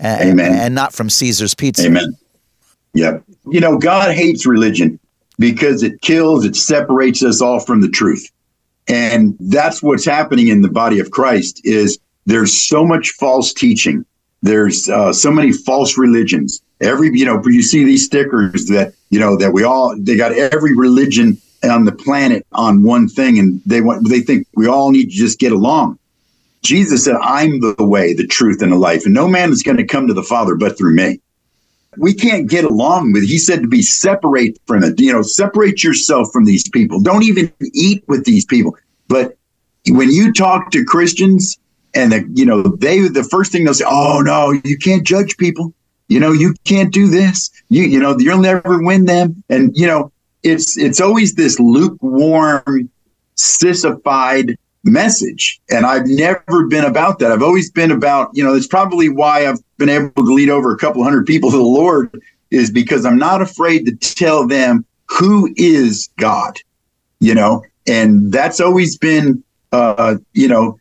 and, 0.01 0.31
Amen. 0.31 0.51
and 0.51 0.75
not 0.75 0.91
from 0.91 1.09
Caesar's 1.09 1.55
Pizza. 1.55 1.85
Amen. 1.85 2.17
Yep. 2.93 3.24
You 3.47 3.62
know, 3.62 3.77
God 3.77 4.13
hates 4.13 4.45
religion 4.45 5.00
because 5.39 5.81
it 5.81 6.01
kills, 6.01 6.43
it 6.43 6.57
separates 6.57 7.24
us 7.24 7.41
all 7.41 7.62
from 7.62 7.79
the 7.79 7.89
truth. 7.89 8.29
And 8.87 9.35
that's 9.39 9.81
what's 9.81 10.05
happening 10.05 10.47
in 10.47 10.61
the 10.61 10.69
body 10.69 10.99
of 10.99 11.11
Christ 11.11 11.61
is 11.63 11.97
there's 12.25 12.67
so 12.67 12.85
much 12.85 13.11
false 13.11 13.53
teaching. 13.53 14.05
There's 14.41 14.89
uh, 14.89 15.11
so 15.11 15.31
many 15.31 15.51
false 15.51 15.97
religions. 15.97 16.61
Every, 16.81 17.09
you 17.17 17.25
know, 17.25 17.41
you 17.45 17.63
see 17.63 17.83
these 17.83 18.05
stickers 18.05 18.67
that, 18.67 18.93
you 19.09 19.19
know, 19.19 19.37
that 19.37 19.53
we 19.53 19.63
all, 19.63 19.95
they 19.97 20.15
got 20.15 20.33
every 20.33 20.75
religion 20.75 21.37
on 21.63 21.85
the 21.85 21.91
planet 21.91 22.45
on 22.51 22.83
one 22.83 23.07
thing 23.07 23.39
and 23.39 23.61
they 23.65 23.81
want, 23.81 24.07
they 24.07 24.19
think 24.19 24.45
we 24.55 24.67
all 24.67 24.91
need 24.91 25.05
to 25.05 25.15
just 25.15 25.39
get 25.39 25.51
along. 25.51 25.97
Jesus 26.61 27.05
said, 27.05 27.15
I'm 27.21 27.59
the 27.59 27.75
way, 27.79 28.13
the 28.13 28.27
truth, 28.27 28.61
and 28.61 28.71
the 28.71 28.77
life. 28.77 29.05
And 29.05 29.13
no 29.13 29.27
man 29.27 29.51
is 29.51 29.63
going 29.63 29.77
to 29.77 29.85
come 29.85 30.07
to 30.07 30.13
the 30.13 30.23
Father 30.23 30.55
but 30.55 30.77
through 30.77 30.95
me 30.95 31.19
we 31.97 32.13
can't 32.13 32.49
get 32.49 32.65
along 32.65 33.13
with. 33.13 33.23
He 33.23 33.37
said 33.37 33.61
to 33.61 33.67
be 33.67 33.81
separate 33.81 34.59
from 34.65 34.83
it. 34.83 34.99
You 34.99 35.13
know, 35.13 35.21
separate 35.21 35.83
yourself 35.83 36.29
from 36.31 36.45
these 36.45 36.67
people. 36.69 36.99
Don't 36.99 37.23
even 37.23 37.51
eat 37.73 38.03
with 38.07 38.25
these 38.25 38.45
people. 38.45 38.75
But 39.07 39.37
when 39.87 40.11
you 40.11 40.33
talk 40.33 40.71
to 40.71 40.83
Christians, 40.83 41.57
and 41.93 42.11
the, 42.11 42.29
you 42.33 42.45
know 42.45 42.61
they 42.61 43.07
the 43.07 43.23
first 43.23 43.51
thing 43.51 43.63
they'll 43.63 43.73
say, 43.73 43.85
"Oh 43.87 44.21
no, 44.21 44.51
you 44.63 44.77
can't 44.77 45.05
judge 45.05 45.37
people. 45.37 45.73
You 46.07 46.19
know, 46.19 46.31
you 46.31 46.53
can't 46.65 46.93
do 46.93 47.07
this. 47.07 47.49
You 47.69 47.83
you 47.83 47.99
know, 47.99 48.17
you'll 48.19 48.39
never 48.39 48.83
win 48.83 49.05
them." 49.05 49.43
And 49.49 49.75
you 49.75 49.87
know, 49.87 50.11
it's 50.43 50.77
it's 50.77 50.99
always 50.99 51.35
this 51.35 51.59
lukewarm, 51.59 52.89
sissified 53.35 54.57
message. 54.85 55.59
And 55.69 55.85
I've 55.85 56.05
never 56.05 56.67
been 56.67 56.85
about 56.85 57.19
that. 57.19 57.31
I've 57.31 57.41
always 57.41 57.71
been 57.71 57.91
about, 57.91 58.29
you 58.33 58.43
know, 58.43 58.53
it's 58.53 58.67
probably 58.67 59.09
why 59.09 59.47
I've 59.47 59.59
been 59.77 59.89
able 59.89 60.11
to 60.11 60.33
lead 60.33 60.49
over 60.49 60.71
a 60.71 60.77
couple 60.77 61.03
hundred 61.03 61.25
people 61.25 61.51
to 61.51 61.57
the 61.57 61.63
Lord 61.63 62.21
is 62.51 62.71
because 62.71 63.05
I'm 63.05 63.17
not 63.17 63.41
afraid 63.41 63.85
to 63.85 63.95
tell 63.95 64.47
them 64.47 64.85
who 65.09 65.53
is 65.57 66.09
God, 66.17 66.59
you 67.19 67.35
know, 67.35 67.63
and 67.87 68.31
that's 68.31 68.59
always 68.59 68.97
been, 68.97 69.43
uh, 69.71 70.15
you 70.33 70.47
know, 70.47 70.79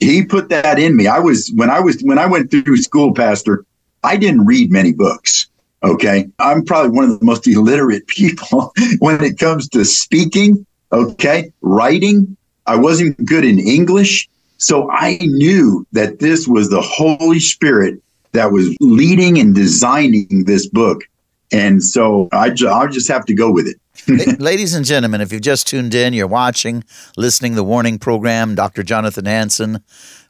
he 0.00 0.24
put 0.24 0.48
that 0.48 0.78
in 0.78 0.96
me. 0.96 1.06
I 1.06 1.20
was, 1.20 1.52
when 1.54 1.70
I 1.70 1.78
was, 1.80 2.00
when 2.02 2.18
I 2.18 2.26
went 2.26 2.50
through 2.50 2.76
school, 2.78 3.14
Pastor, 3.14 3.64
I 4.02 4.16
didn't 4.16 4.46
read 4.46 4.72
many 4.72 4.92
books. 4.92 5.48
Okay. 5.84 6.28
I'm 6.38 6.64
probably 6.64 6.90
one 6.90 7.04
of 7.04 7.18
the 7.18 7.24
most 7.24 7.46
illiterate 7.46 8.06
people 8.08 8.72
when 8.98 9.22
it 9.22 9.38
comes 9.38 9.68
to 9.70 9.84
speaking. 9.84 10.66
Okay. 10.92 11.52
Writing, 11.60 12.36
I 12.66 12.76
wasn't 12.76 13.22
good 13.24 13.44
in 13.44 13.58
English. 13.58 14.28
So 14.58 14.90
I 14.90 15.18
knew 15.20 15.86
that 15.92 16.20
this 16.20 16.46
was 16.46 16.70
the 16.70 16.80
Holy 16.80 17.40
Spirit 17.40 18.00
that 18.32 18.52
was 18.52 18.74
leading 18.80 19.38
and 19.38 19.54
designing 19.54 20.44
this 20.46 20.66
book. 20.66 21.02
And 21.50 21.82
so 21.82 22.28
I, 22.32 22.50
ju- 22.50 22.68
I 22.68 22.86
just 22.86 23.08
have 23.08 23.24
to 23.26 23.34
go 23.34 23.50
with 23.50 23.66
it. 23.66 23.76
Ladies 24.40 24.74
and 24.74 24.86
gentlemen, 24.86 25.20
if 25.20 25.32
you've 25.32 25.42
just 25.42 25.66
tuned 25.66 25.94
in, 25.94 26.14
you're 26.14 26.26
watching, 26.26 26.82
listening 27.16 27.56
the 27.56 27.64
warning 27.64 27.98
program, 27.98 28.54
Dr. 28.54 28.82
Jonathan 28.82 29.26
Hansen, 29.26 29.82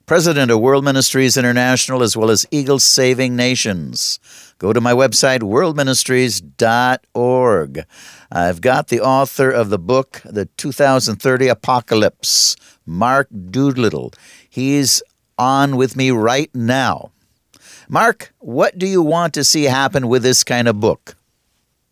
president 0.06 0.50
of 0.50 0.60
World 0.60 0.84
Ministries 0.84 1.36
International, 1.36 2.02
as 2.02 2.16
well 2.16 2.30
as 2.30 2.44
Eagle 2.50 2.80
Saving 2.80 3.36
Nations. 3.36 4.18
Go 4.58 4.72
to 4.72 4.80
my 4.80 4.92
website, 4.92 5.40
worldministries.org. 5.40 7.84
I've 8.34 8.62
got 8.62 8.88
the 8.88 9.02
author 9.02 9.50
of 9.50 9.68
the 9.68 9.78
book, 9.78 10.22
The 10.24 10.46
2030 10.56 11.48
Apocalypse, 11.48 12.56
Mark 12.86 13.28
Doolittle. 13.50 14.14
He's 14.48 15.02
on 15.36 15.76
with 15.76 15.96
me 15.96 16.12
right 16.12 16.48
now. 16.54 17.10
Mark, 17.90 18.32
what 18.38 18.78
do 18.78 18.86
you 18.86 19.02
want 19.02 19.34
to 19.34 19.44
see 19.44 19.64
happen 19.64 20.08
with 20.08 20.22
this 20.22 20.44
kind 20.44 20.66
of 20.66 20.80
book? 20.80 21.14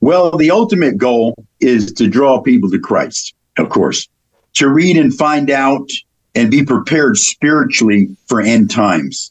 Well, 0.00 0.30
the 0.30 0.50
ultimate 0.50 0.96
goal 0.96 1.34
is 1.60 1.92
to 1.92 2.08
draw 2.08 2.40
people 2.40 2.70
to 2.70 2.78
Christ, 2.78 3.34
of 3.58 3.68
course, 3.68 4.08
to 4.54 4.70
read 4.70 4.96
and 4.96 5.14
find 5.14 5.50
out 5.50 5.90
and 6.34 6.50
be 6.50 6.64
prepared 6.64 7.18
spiritually 7.18 8.16
for 8.28 8.40
end 8.40 8.70
times. 8.70 9.30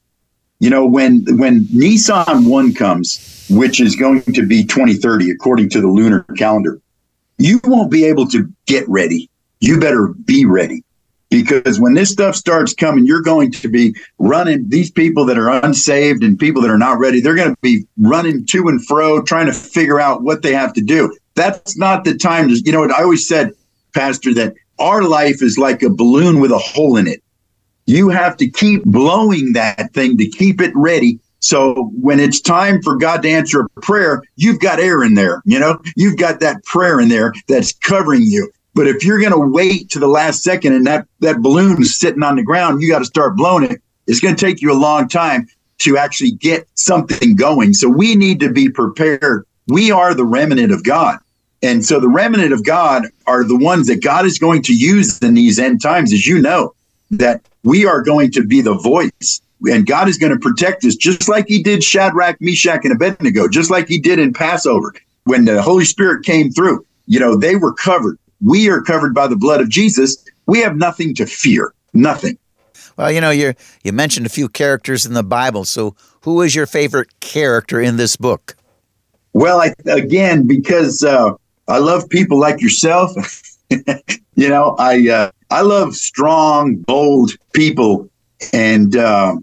You 0.60 0.70
know, 0.70 0.86
when 0.86 1.26
when 1.40 1.68
Nisan 1.74 2.46
1 2.46 2.74
comes, 2.76 3.48
which 3.50 3.82
is 3.82 3.96
going 3.96 4.22
to 4.22 4.46
be 4.46 4.64
2030 4.64 5.32
according 5.32 5.70
to 5.70 5.82
the 5.82 5.88
lunar 5.88 6.24
calendar, 6.38 6.80
you 7.40 7.60
won't 7.64 7.90
be 7.90 8.06
able 8.06 8.28
to 8.28 8.52
get 8.66 8.88
ready. 8.88 9.30
You 9.62 9.80
better 9.80 10.10
be 10.26 10.46
ready. 10.46 10.84
Because 11.30 11.80
when 11.80 11.94
this 11.94 12.10
stuff 12.10 12.36
starts 12.36 12.74
coming, 12.74 13.06
you're 13.06 13.22
going 13.22 13.52
to 13.52 13.70
be 13.70 13.96
running 14.18 14.68
these 14.68 14.90
people 14.90 15.26
that 15.26 15.38
are 15.38 15.50
unsaved 15.64 16.24
and 16.24 16.40
people 16.40 16.62
that 16.64 16.72
are 16.72 16.78
not 16.78 16.98
ready. 16.98 17.22
They're 17.22 17.36
going 17.36 17.54
to 17.54 17.62
be 17.62 17.86
running 17.98 18.46
to 18.48 18.68
and 18.68 18.84
fro, 18.86 19.22
trying 19.22 19.46
to 19.46 19.54
figure 19.54 20.00
out 20.00 20.24
what 20.24 20.42
they 20.42 20.54
have 20.54 20.74
to 20.74 20.82
do. 20.82 21.16
That's 21.36 21.78
not 21.78 22.04
the 22.04 22.18
time 22.18 22.50
to, 22.50 22.56
you 22.56 22.72
know, 22.72 22.84
I 22.84 23.04
always 23.04 23.28
said, 23.28 23.52
Pastor, 23.94 24.34
that 24.34 24.56
our 24.80 25.04
life 25.04 25.44
is 25.44 25.58
like 25.58 25.84
a 25.84 25.90
balloon 25.90 26.40
with 26.40 26.52
a 26.52 26.58
hole 26.58 26.98
in 26.98 27.08
it. 27.08 27.22
You 27.86 28.10
have 28.10 28.36
to 28.38 28.50
keep 28.50 28.84
blowing 28.86 29.54
that 29.54 29.94
thing 29.94 30.18
to 30.18 30.28
keep 30.28 30.62
it 30.62 30.72
ready. 30.76 31.20
So 31.40 31.92
when 32.00 32.20
it's 32.20 32.42
time 32.42 32.82
for 32.82 32.98
God 32.98 33.22
to 33.24 33.30
answer 33.30 33.62
a 33.62 33.82
prayer, 33.82 34.22
you've 34.36 34.60
got 34.60 34.80
air 34.80 35.04
in 35.04 35.16
there. 35.16 35.42
You 35.46 35.60
know, 35.60 35.80
you've 35.96 36.18
got 36.18 36.40
that 36.42 36.64
prayer 36.66 37.00
in 37.00 37.10
there 37.10 37.34
that's 37.48 37.74
covering 37.74 38.24
you. 38.24 38.52
But 38.76 38.88
if 38.88 39.04
you're 39.04 39.20
going 39.20 39.32
to 39.32 39.40
wait 39.40 39.90
to 39.92 40.00
the 40.00 40.08
last 40.08 40.44
second 40.44 40.74
and 40.74 40.86
that, 40.86 41.08
that 41.20 41.42
balloon 41.42 41.82
is 41.82 41.98
sitting 41.98 42.24
on 42.24 42.36
the 42.36 42.44
ground, 42.44 42.82
you 42.82 42.90
got 42.90 43.00
to 43.00 43.06
start 43.06 43.36
blowing 43.36 43.72
it. 43.72 43.82
It's 44.08 44.20
going 44.20 44.36
to 44.36 44.46
take 44.46 44.62
you 44.62 44.72
a 44.72 44.74
long 44.74 45.08
time 45.08 45.48
to 45.80 45.98
actually 45.98 46.32
get 46.32 46.68
something 46.76 47.36
going. 47.36 47.74
So 47.74 47.90
we 47.90 48.16
need 48.16 48.40
to 48.42 48.52
be 48.52 48.70
prepared. 48.70 49.46
We 49.68 49.92
are 49.92 50.14
the 50.14 50.26
remnant 50.26 50.72
of 50.72 50.84
God. 50.84 51.20
And 51.62 51.86
so 51.86 52.00
the 52.00 52.10
remnant 52.10 52.54
of 52.54 52.64
God 52.64 53.06
are 53.28 53.44
the 53.44 53.58
ones 53.58 53.88
that 53.88 54.02
God 54.02 54.26
is 54.26 54.40
going 54.40 54.62
to 54.64 54.74
use 54.74 55.20
in 55.20 55.34
these 55.34 55.60
end 55.60 55.82
times, 55.82 56.14
as 56.14 56.26
you 56.26 56.42
know, 56.42 56.74
that 57.12 57.42
we 57.64 57.86
are 57.86 58.02
going 58.02 58.32
to 58.32 58.44
be 58.46 58.62
the 58.62 58.76
voice. 58.76 59.42
And 59.68 59.86
God 59.86 60.08
is 60.08 60.18
going 60.18 60.32
to 60.32 60.40
protect 60.40 60.86
us 60.86 60.96
just 60.96 61.28
like 61.28 61.48
he 61.48 61.62
did 61.62 61.84
Shadrach, 61.84 62.38
Meshach, 62.40 62.82
and 62.84 62.94
Abednego, 62.94 63.48
just 63.48 63.70
like 63.70 63.88
he 63.88 64.00
did 64.00 64.20
in 64.20 64.34
Passover 64.34 64.94
when 65.26 65.46
the 65.46 65.62
Holy 65.62 65.86
Spirit 65.86 66.24
came 66.24 66.52
through. 66.52 66.86
You 67.08 67.20
know, 67.20 67.36
they 67.36 67.56
were 67.56 67.74
covered. 67.74 68.18
We 68.42 68.70
are 68.70 68.82
covered 68.82 69.14
by 69.14 69.28
the 69.28 69.36
blood 69.36 69.60
of 69.60 69.70
Jesus. 69.70 70.24
We 70.46 70.62
have 70.62 70.78
nothing 70.78 71.14
to 71.16 71.26
fear, 71.26 71.74
nothing. 71.94 72.38
Well, 72.98 73.12
you 73.12 73.22
know, 73.22 73.32
you 73.32 73.54
you 73.84 73.94
mentioned 73.94 74.26
a 74.26 74.30
few 74.30 74.50
characters 74.50 75.06
in 75.06 75.14
the 75.14 75.24
Bible. 75.24 75.66
So, 75.66 75.96
who 76.22 76.42
is 76.42 76.56
your 76.56 76.66
favorite 76.66 77.20
character 77.20 77.80
in 77.82 77.98
this 77.98 78.16
book? 78.16 78.56
Well, 79.34 79.62
I, 79.62 79.74
again, 79.90 80.48
because 80.48 81.04
uh, 81.04 81.32
I 81.68 81.78
love 81.78 82.10
people 82.10 82.40
like 82.40 82.62
yourself. 82.62 83.12
you 84.36 84.50
know, 84.50 84.76
I 84.80 85.08
uh, 85.10 85.32
I 85.50 85.62
love 85.62 85.96
strong, 85.96 86.76
bold 86.76 87.32
people, 87.54 88.10
and 88.54 88.96
uh, 88.96 89.36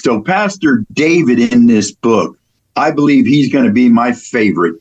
so 0.00 0.22
Pastor 0.22 0.84
David 0.92 1.38
in 1.38 1.66
this 1.66 1.92
book, 1.92 2.38
I 2.76 2.90
believe 2.90 3.26
he's 3.26 3.52
going 3.52 3.66
to 3.66 3.72
be 3.72 3.88
my 3.88 4.12
favorite, 4.12 4.76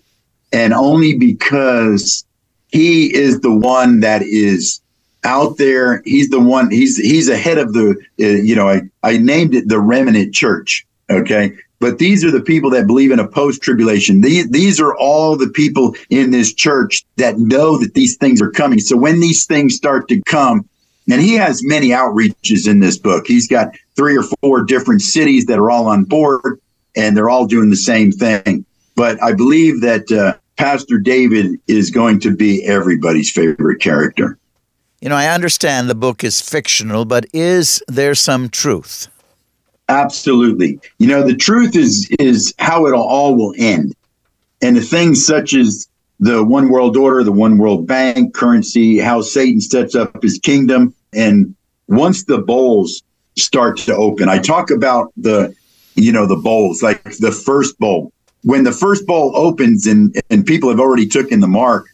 and 0.54 0.74
only 0.74 1.18
because 1.18 2.26
he 2.70 3.14
is 3.14 3.42
the 3.42 3.54
one 3.54 4.00
that 4.00 4.22
is 4.22 4.82
out 5.24 5.58
there. 5.58 6.02
He's 6.06 6.30
the 6.30 6.40
one. 6.40 6.72
He's 6.72 6.98
he's 6.98 7.30
ahead 7.30 7.58
of 7.58 7.74
the. 7.74 7.96
Uh, 8.20 8.26
you 8.26 8.56
know, 8.56 8.70
I 8.70 8.82
I 9.04 9.18
named 9.18 9.56
it 9.56 9.68
the 9.68 9.80
remnant 9.80 10.34
church. 10.34 10.86
Okay, 11.10 11.54
but 11.80 11.98
these 11.98 12.24
are 12.24 12.32
the 12.32 12.42
people 12.42 12.70
that 12.72 12.88
believe 12.88 13.12
in 13.12 13.20
a 13.20 13.28
post 13.28 13.62
tribulation. 13.62 14.22
These, 14.22 14.50
these 14.50 14.80
are 14.80 14.96
all 14.96 15.36
the 15.36 15.50
people 15.50 15.96
in 16.10 16.32
this 16.32 16.54
church 16.54 17.06
that 17.18 17.40
know 17.40 17.78
that 17.78 17.94
these 17.94 18.16
things 18.18 18.42
are 18.42 18.52
coming. 18.52 18.80
So 18.80 18.96
when 18.96 19.20
these 19.20 19.46
things 19.46 19.76
start 19.76 20.08
to 20.10 20.22
come, 20.24 20.68
and 21.12 21.22
he 21.22 21.34
has 21.36 21.64
many 21.64 21.90
outreaches 21.90 22.68
in 22.68 22.80
this 22.80 22.98
book, 22.98 23.26
he's 23.28 23.48
got 23.48 23.76
three 23.96 24.18
or 24.18 24.24
four 24.42 24.64
different 24.64 25.02
cities 25.02 25.46
that 25.46 25.60
are 25.60 25.72
all 25.72 25.88
on 25.88 26.04
board 26.04 26.60
and 26.96 27.16
they're 27.16 27.30
all 27.30 27.48
doing 27.48 27.70
the 27.70 27.76
same 27.76 28.12
thing. 28.12 28.66
But 28.96 29.22
I 29.24 29.34
believe 29.34 29.82
that 29.82 30.12
uh, 30.12 30.38
Pastor 30.58 31.00
David 31.00 31.60
is 31.68 31.90
going 31.90 32.20
to 32.22 32.36
be 32.36 32.66
everybody's 32.66 33.32
favorite 33.32 33.80
character. 33.80 34.38
You 35.02 35.10
know, 35.10 35.16
I 35.16 35.28
understand 35.28 35.90
the 35.90 35.96
book 35.96 36.24
is 36.24 36.42
fictional, 36.42 37.06
but 37.06 37.26
is 37.34 37.82
there 37.88 38.16
some 38.16 38.50
truth? 38.50 39.08
Absolutely. 39.88 40.80
You 41.00 41.08
know, 41.08 41.24
the 41.26 41.36
truth 41.36 41.76
is 41.76 42.10
is 42.20 42.54
how 42.60 42.86
it 42.86 42.94
all 42.94 43.36
will 43.36 43.56
end. 43.58 43.96
And 44.62 44.76
the 44.76 44.82
things 44.82 45.26
such 45.26 45.54
as 45.54 45.88
the 46.20 46.44
one 46.44 46.70
world 46.70 46.98
order, 46.98 47.24
the 47.24 47.32
one 47.32 47.58
world 47.58 47.88
bank, 47.88 48.34
currency, 48.34 49.00
how 49.00 49.22
Satan 49.22 49.62
sets 49.62 49.96
up 49.96 50.22
his 50.22 50.38
kingdom. 50.38 50.94
And 51.14 51.56
once 51.88 52.24
the 52.26 52.38
bowls 52.38 53.04
start 53.38 53.78
to 53.78 53.96
open, 53.96 54.30
I 54.30 54.40
talk 54.40 54.70
about 54.72 55.12
the, 55.18 55.56
you 55.96 56.12
know, 56.12 56.26
the 56.26 56.36
bowls, 56.36 56.84
like 56.84 57.04
the 57.18 57.32
first 57.32 57.78
bowl. 57.80 58.12
When 58.44 58.64
the 58.64 58.72
first 58.72 59.06
bowl 59.06 59.36
opens 59.36 59.86
and, 59.86 60.16
and 60.30 60.46
people 60.46 60.70
have 60.70 60.80
already 60.80 61.08
taken 61.08 61.40
the 61.40 61.48
mark, 61.48 61.88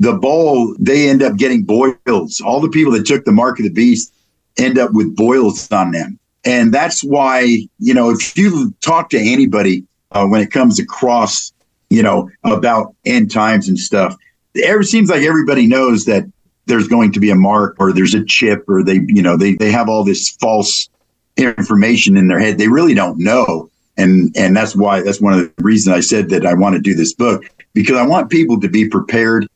the 0.00 0.14
bowl, 0.14 0.74
they 0.78 1.08
end 1.08 1.22
up 1.22 1.36
getting 1.36 1.62
boils. 1.62 2.40
All 2.40 2.60
the 2.60 2.70
people 2.70 2.92
that 2.92 3.06
took 3.06 3.24
the 3.24 3.32
mark 3.32 3.58
of 3.58 3.64
the 3.64 3.70
beast 3.70 4.12
end 4.56 4.78
up 4.78 4.92
with 4.92 5.14
boils 5.14 5.70
on 5.70 5.90
them. 5.90 6.18
And 6.44 6.72
that's 6.72 7.02
why, 7.02 7.66
you 7.78 7.94
know, 7.94 8.10
if 8.10 8.36
you 8.36 8.74
talk 8.80 9.10
to 9.10 9.18
anybody 9.18 9.84
uh, 10.12 10.26
when 10.26 10.40
it 10.40 10.50
comes 10.50 10.78
across, 10.78 11.52
you 11.90 12.02
know, 12.02 12.30
about 12.44 12.94
end 13.04 13.30
times 13.30 13.68
and 13.68 13.78
stuff, 13.78 14.16
it 14.54 14.86
seems 14.86 15.10
like 15.10 15.22
everybody 15.22 15.66
knows 15.66 16.04
that 16.04 16.23
there's 16.66 16.88
going 16.88 17.12
to 17.12 17.20
be 17.20 17.30
a 17.30 17.34
mark 17.34 17.76
or 17.78 17.92
there's 17.92 18.14
a 18.14 18.24
chip 18.24 18.64
or 18.68 18.82
they, 18.82 19.00
you 19.06 19.22
know, 19.22 19.36
they, 19.36 19.54
they 19.54 19.70
have 19.70 19.88
all 19.88 20.04
this 20.04 20.30
false 20.40 20.88
information 21.36 22.16
in 22.16 22.28
their 22.28 22.38
head. 22.38 22.58
They 22.58 22.68
really 22.68 22.94
don't 22.94 23.18
know. 23.18 23.70
And, 23.96 24.34
and 24.36 24.56
that's 24.56 24.74
why, 24.74 25.02
that's 25.02 25.20
one 25.20 25.34
of 25.34 25.40
the 25.40 25.62
reasons 25.62 25.96
I 25.96 26.00
said 26.00 26.30
that 26.30 26.46
I 26.46 26.54
want 26.54 26.74
to 26.74 26.80
do 26.80 26.94
this 26.94 27.14
book 27.14 27.44
because 27.74 27.96
I 27.96 28.06
want 28.06 28.30
people 28.30 28.60
to 28.60 28.68
be 28.68 28.88
prepared 28.88 29.48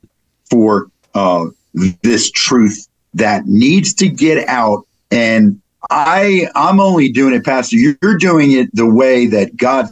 for 0.50 0.91
uh, 1.15 1.47
this 2.03 2.31
truth 2.31 2.88
that 3.15 3.47
needs 3.47 3.95
to 3.95 4.09
get 4.09 4.49
out 4.49 4.87
and 5.11 5.61
I 5.90 6.49
I'm 6.55 6.81
only 6.81 7.11
doing 7.11 7.35
it, 7.35 7.44
Pastor. 7.44 7.77
You're 7.77 8.18
doing 8.18 8.53
it 8.53 8.75
the 8.75 8.90
way 8.90 9.27
that 9.27 9.57
God 9.57 9.87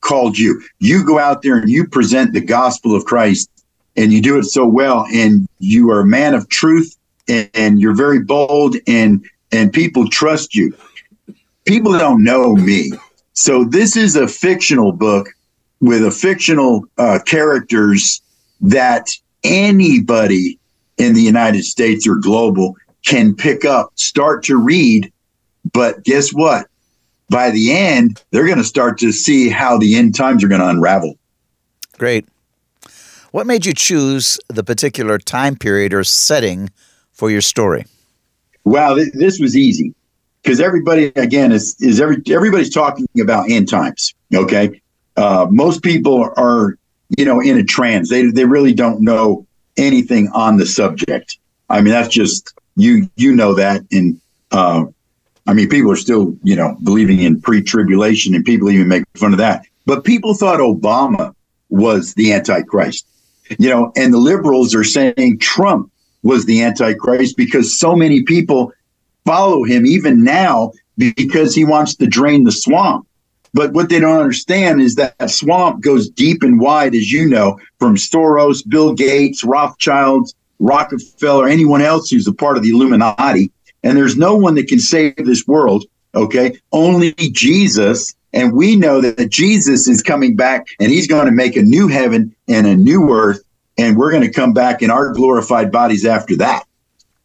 called 0.00 0.38
you. 0.38 0.62
You 0.78 1.04
go 1.04 1.18
out 1.18 1.42
there 1.42 1.58
and 1.58 1.70
you 1.70 1.86
present 1.86 2.32
the 2.32 2.40
gospel 2.40 2.94
of 2.94 3.04
Christ, 3.04 3.50
and 3.96 4.12
you 4.12 4.20
do 4.20 4.38
it 4.38 4.44
so 4.44 4.66
well. 4.66 5.06
And 5.12 5.48
you 5.58 5.90
are 5.90 6.00
a 6.00 6.06
man 6.06 6.34
of 6.34 6.48
truth, 6.48 6.96
and, 7.28 7.50
and 7.54 7.80
you're 7.80 7.94
very 7.94 8.20
bold, 8.20 8.76
and 8.86 9.24
and 9.52 9.72
people 9.72 10.08
trust 10.08 10.54
you. 10.54 10.76
People 11.64 11.98
don't 11.98 12.22
know 12.22 12.54
me, 12.54 12.92
so 13.32 13.64
this 13.64 13.96
is 13.96 14.16
a 14.16 14.28
fictional 14.28 14.92
book 14.92 15.28
with 15.80 16.04
a 16.04 16.10
fictional 16.10 16.84
uh, 16.98 17.18
characters 17.26 18.22
that 18.60 19.08
anybody 19.44 20.58
in 20.98 21.14
the 21.14 21.22
United 21.22 21.64
States 21.64 22.06
or 22.06 22.16
global 22.16 22.74
can 23.04 23.34
pick 23.34 23.64
up, 23.64 23.92
start 23.94 24.42
to 24.44 24.56
read, 24.56 25.12
but 25.72 26.02
guess 26.04 26.30
what? 26.30 26.66
By 27.28 27.50
the 27.50 27.72
end, 27.72 28.22
they're 28.30 28.46
going 28.46 28.58
to 28.58 28.64
start 28.64 28.98
to 28.98 29.12
see 29.12 29.48
how 29.48 29.78
the 29.78 29.96
end 29.96 30.14
times 30.14 30.42
are 30.42 30.48
going 30.48 30.60
to 30.60 30.68
unravel. 30.68 31.16
Great. 31.98 32.26
What 33.32 33.46
made 33.46 33.66
you 33.66 33.74
choose 33.74 34.38
the 34.48 34.64
particular 34.64 35.18
time 35.18 35.56
period 35.56 35.92
or 35.92 36.04
setting 36.04 36.70
for 37.12 37.30
your 37.30 37.40
story? 37.40 37.84
Well, 38.64 38.96
th- 38.96 39.12
this 39.12 39.38
was 39.38 39.56
easy 39.56 39.94
because 40.42 40.60
everybody, 40.60 41.06
again, 41.16 41.52
is, 41.52 41.76
is 41.80 42.00
every, 42.00 42.22
everybody's 42.30 42.72
talking 42.72 43.06
about 43.20 43.50
end 43.50 43.68
times. 43.68 44.14
Okay. 44.34 44.80
Uh, 45.16 45.46
most 45.50 45.82
people 45.82 46.30
are, 46.36 46.78
you 47.16 47.24
know, 47.24 47.40
in 47.40 47.58
a 47.58 47.64
trance. 47.64 48.10
They, 48.10 48.26
they 48.26 48.44
really 48.44 48.74
don't 48.74 49.00
know 49.00 49.46
anything 49.76 50.28
on 50.34 50.56
the 50.56 50.66
subject. 50.66 51.38
I 51.68 51.80
mean, 51.80 51.92
that's 51.92 52.08
just, 52.08 52.52
you, 52.76 53.08
you 53.16 53.34
know 53.34 53.54
that. 53.54 53.82
And, 53.92 54.20
uh, 54.52 54.84
I 55.46 55.54
mean, 55.54 55.68
people 55.68 55.90
are 55.92 55.96
still, 55.96 56.36
you 56.42 56.56
know, 56.56 56.76
believing 56.82 57.20
in 57.20 57.40
pre-tribulation, 57.40 58.34
and 58.34 58.44
people 58.44 58.70
even 58.70 58.88
make 58.88 59.04
fun 59.14 59.32
of 59.32 59.38
that. 59.38 59.64
But 59.84 60.04
people 60.04 60.34
thought 60.34 60.58
Obama 60.60 61.34
was 61.68 62.14
the 62.14 62.32
Antichrist, 62.32 63.06
you 63.58 63.68
know, 63.70 63.92
and 63.96 64.12
the 64.12 64.18
liberals 64.18 64.74
are 64.74 64.84
saying 64.84 65.38
Trump 65.40 65.90
was 66.22 66.44
the 66.44 66.62
Antichrist 66.62 67.36
because 67.36 67.78
so 67.78 67.94
many 67.94 68.22
people 68.22 68.72
follow 69.24 69.64
him 69.64 69.86
even 69.86 70.24
now 70.24 70.72
because 70.96 71.54
he 71.54 71.64
wants 71.64 71.94
to 71.96 72.06
drain 72.06 72.44
the 72.44 72.52
swamp. 72.52 73.06
But 73.54 73.72
what 73.72 73.88
they 73.88 74.00
don't 74.00 74.20
understand 74.20 74.80
is 74.80 74.96
that 74.96 75.30
swamp 75.30 75.82
goes 75.82 76.08
deep 76.08 76.42
and 76.42 76.60
wide, 76.60 76.94
as 76.94 77.10
you 77.10 77.28
know, 77.28 77.58
from 77.78 77.96
Soros, 77.96 78.66
Bill 78.68 78.92
Gates, 78.92 79.44
Rothschilds, 79.44 80.34
Rockefeller, 80.58 81.48
anyone 81.48 81.80
else 81.80 82.10
who's 82.10 82.26
a 82.26 82.32
part 82.32 82.56
of 82.56 82.62
the 82.62 82.70
Illuminati 82.70 83.50
and 83.86 83.96
there's 83.96 84.16
no 84.16 84.34
one 84.34 84.56
that 84.56 84.66
can 84.66 84.80
save 84.80 85.14
this 85.16 85.46
world. 85.46 85.84
Okay. 86.14 86.58
Only 86.72 87.12
Jesus. 87.12 88.14
And 88.36 88.52
we 88.52 88.76
know 88.76 89.00
that 89.00 89.30
Jesus 89.30 89.88
is 89.88 90.02
coming 90.02 90.36
back 90.36 90.66
and 90.78 90.92
he's 90.92 91.06
going 91.06 91.24
to 91.24 91.32
make 91.32 91.56
a 91.56 91.62
new 91.62 91.88
heaven 91.88 92.36
and 92.46 92.66
a 92.66 92.76
new 92.76 93.10
earth. 93.10 93.42
And 93.78 93.96
we're 93.96 94.10
going 94.10 94.24
to 94.24 94.30
come 94.30 94.52
back 94.52 94.82
in 94.82 94.90
our 94.90 95.10
glorified 95.14 95.72
bodies 95.72 96.04
after 96.04 96.36
that. 96.36 96.64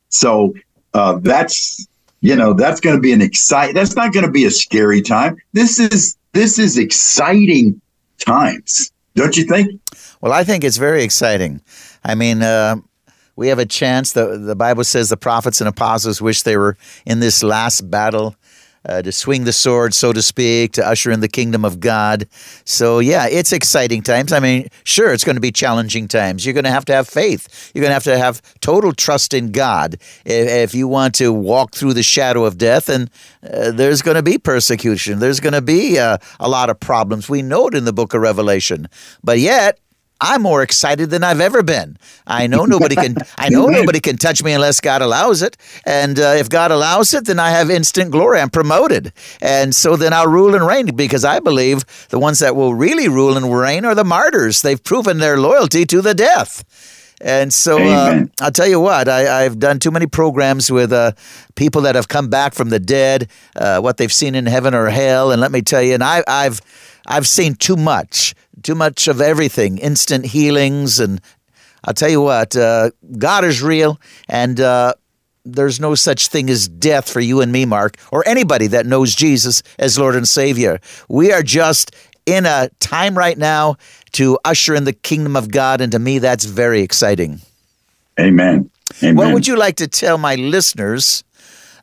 So 0.07 0.53
uh, 0.93 1.19
that's, 1.21 1.85
you 2.21 2.33
know, 2.33 2.53
that's 2.53 2.79
going 2.79 2.95
to 2.95 3.01
be 3.01 3.11
an 3.11 3.21
exciting, 3.21 3.75
that's 3.75 3.95
not 3.95 4.13
going 4.13 4.25
to 4.25 4.31
be 4.31 4.45
a 4.45 4.51
scary 4.51 5.01
time. 5.01 5.35
This 5.51 5.79
is, 5.79 6.15
this 6.31 6.57
is 6.57 6.77
exciting 6.77 7.81
times. 8.17 8.89
Don't 9.15 9.35
you 9.35 9.43
think? 9.43 9.81
Well, 10.21 10.31
I 10.31 10.45
think 10.45 10.63
it's 10.63 10.77
very 10.77 11.03
exciting. 11.03 11.61
I 12.05 12.15
mean, 12.15 12.41
uh, 12.41 12.77
we 13.35 13.49
have 13.49 13.59
a 13.59 13.65
chance. 13.65 14.13
The, 14.13 14.37
the 14.37 14.55
Bible 14.55 14.85
says 14.85 15.09
the 15.09 15.17
prophets 15.17 15.59
and 15.59 15.67
apostles 15.67 16.21
wish 16.21 16.43
they 16.43 16.55
were 16.55 16.77
in 17.05 17.19
this 17.19 17.43
last 17.43 17.89
battle 17.91 18.35
uh, 18.85 19.01
to 19.01 19.11
swing 19.11 19.43
the 19.43 19.53
sword, 19.53 19.93
so 19.93 20.13
to 20.13 20.21
speak, 20.21 20.73
to 20.73 20.87
usher 20.87 21.11
in 21.11 21.19
the 21.19 21.27
kingdom 21.27 21.63
of 21.63 21.79
God. 21.79 22.27
So, 22.65 22.99
yeah, 22.99 23.27
it's 23.27 23.51
exciting 23.51 24.01
times. 24.01 24.31
I 24.31 24.39
mean, 24.39 24.67
sure, 24.83 25.13
it's 25.13 25.23
going 25.23 25.35
to 25.35 25.41
be 25.41 25.51
challenging 25.51 26.07
times. 26.07 26.45
You're 26.45 26.53
going 26.53 26.65
to 26.65 26.71
have 26.71 26.85
to 26.85 26.93
have 26.93 27.07
faith. 27.07 27.71
You're 27.73 27.81
going 27.81 27.89
to 27.89 27.93
have 27.93 28.03
to 28.05 28.17
have 28.17 28.41
total 28.59 28.93
trust 28.93 29.33
in 29.33 29.51
God 29.51 29.95
if, 30.25 30.71
if 30.71 30.73
you 30.73 30.87
want 30.87 31.15
to 31.15 31.31
walk 31.31 31.73
through 31.73 31.93
the 31.93 32.03
shadow 32.03 32.45
of 32.45 32.57
death. 32.57 32.89
And 32.89 33.09
uh, 33.43 33.71
there's 33.71 34.01
going 34.01 34.15
to 34.15 34.23
be 34.23 34.37
persecution, 34.37 35.19
there's 35.19 35.39
going 35.39 35.53
to 35.53 35.61
be 35.61 35.99
uh, 35.99 36.17
a 36.39 36.49
lot 36.49 36.69
of 36.69 36.79
problems. 36.79 37.29
We 37.29 37.41
know 37.41 37.67
it 37.67 37.75
in 37.75 37.85
the 37.85 37.93
book 37.93 38.13
of 38.13 38.21
Revelation. 38.21 38.87
But 39.23 39.39
yet, 39.39 39.79
I'm 40.21 40.43
more 40.43 40.61
excited 40.61 41.09
than 41.09 41.23
I've 41.23 41.41
ever 41.41 41.63
been. 41.63 41.97
I 42.27 42.45
know 42.45 42.65
nobody 42.65 42.95
can. 42.95 43.17
I 43.37 43.49
know 43.49 43.65
nobody 43.65 43.99
can 43.99 44.17
touch 44.17 44.43
me 44.43 44.53
unless 44.53 44.79
God 44.79 45.01
allows 45.01 45.41
it. 45.41 45.57
And 45.85 46.19
uh, 46.19 46.35
if 46.37 46.47
God 46.47 46.71
allows 46.71 47.13
it, 47.13 47.25
then 47.25 47.39
I 47.39 47.49
have 47.49 47.71
instant 47.71 48.11
glory. 48.11 48.39
I'm 48.39 48.51
promoted, 48.51 49.11
and 49.41 49.75
so 49.75 49.95
then 49.95 50.13
I'll 50.13 50.27
rule 50.27 50.55
and 50.55 50.65
reign 50.65 50.95
because 50.95 51.25
I 51.25 51.39
believe 51.39 51.83
the 52.09 52.19
ones 52.19 52.39
that 52.39 52.55
will 52.55 52.75
really 52.75 53.09
rule 53.09 53.35
and 53.35 53.53
reign 53.53 53.83
are 53.83 53.95
the 53.95 54.03
martyrs. 54.03 54.61
They've 54.61 54.81
proven 54.81 55.17
their 55.17 55.37
loyalty 55.37 55.85
to 55.85 56.01
the 56.01 56.13
death. 56.13 56.63
And 57.23 57.53
so 57.53 57.77
uh, 57.77 58.25
I'll 58.41 58.51
tell 58.51 58.67
you 58.67 58.79
what, 58.79 59.07
I, 59.07 59.43
have 59.43 59.59
done 59.59 59.79
too 59.79 59.91
many 59.91 60.07
programs 60.07 60.71
with 60.71 60.91
uh, 60.91 61.11
people 61.55 61.81
that 61.81 61.93
have 61.93 62.07
come 62.07 62.29
back 62.29 62.55
from 62.55 62.69
the 62.69 62.79
dead, 62.79 63.29
uh, 63.55 63.79
what 63.79 63.97
they've 63.97 64.11
seen 64.11 64.33
in 64.33 64.47
heaven 64.47 64.73
or 64.73 64.89
hell. 64.89 65.31
And 65.31 65.39
let 65.39 65.51
me 65.51 65.61
tell 65.61 65.83
you, 65.83 65.93
and 65.93 66.03
I, 66.03 66.23
I've 66.27 66.61
I've 67.11 67.27
seen 67.27 67.55
too 67.55 67.75
much 67.75 68.33
too 68.63 68.75
much 68.75 69.07
of 69.07 69.21
everything, 69.21 69.77
instant 69.77 70.25
healings. 70.25 70.99
And 70.99 71.21
I'll 71.83 71.93
tell 71.93 72.09
you 72.09 72.21
what, 72.21 72.55
uh, 72.55 72.91
God 73.17 73.43
is 73.43 73.61
real. 73.61 73.99
And 74.27 74.59
uh, 74.59 74.93
there's 75.45 75.79
no 75.79 75.95
such 75.95 76.27
thing 76.27 76.49
as 76.49 76.67
death 76.67 77.09
for 77.09 77.19
you 77.19 77.41
and 77.41 77.51
me, 77.51 77.65
Mark, 77.65 77.97
or 78.11 78.27
anybody 78.27 78.67
that 78.67 78.85
knows 78.85 79.15
Jesus 79.15 79.63
as 79.79 79.97
Lord 79.97 80.15
and 80.15 80.27
Savior. 80.27 80.79
We 81.09 81.31
are 81.31 81.43
just 81.43 81.95
in 82.25 82.45
a 82.45 82.69
time 82.79 83.17
right 83.17 83.37
now 83.37 83.77
to 84.13 84.37
usher 84.45 84.75
in 84.75 84.83
the 84.83 84.93
kingdom 84.93 85.35
of 85.35 85.49
God, 85.49 85.81
and 85.81 85.91
to 85.93 85.99
me, 85.99 86.19
that's 86.19 86.45
very 86.45 86.81
exciting. 86.81 87.41
Amen. 88.19 88.69
Amen. 89.01 89.15
What 89.15 89.33
would 89.33 89.47
you 89.47 89.55
like 89.55 89.77
to 89.77 89.87
tell 89.87 90.17
my 90.17 90.35
listeners 90.35 91.23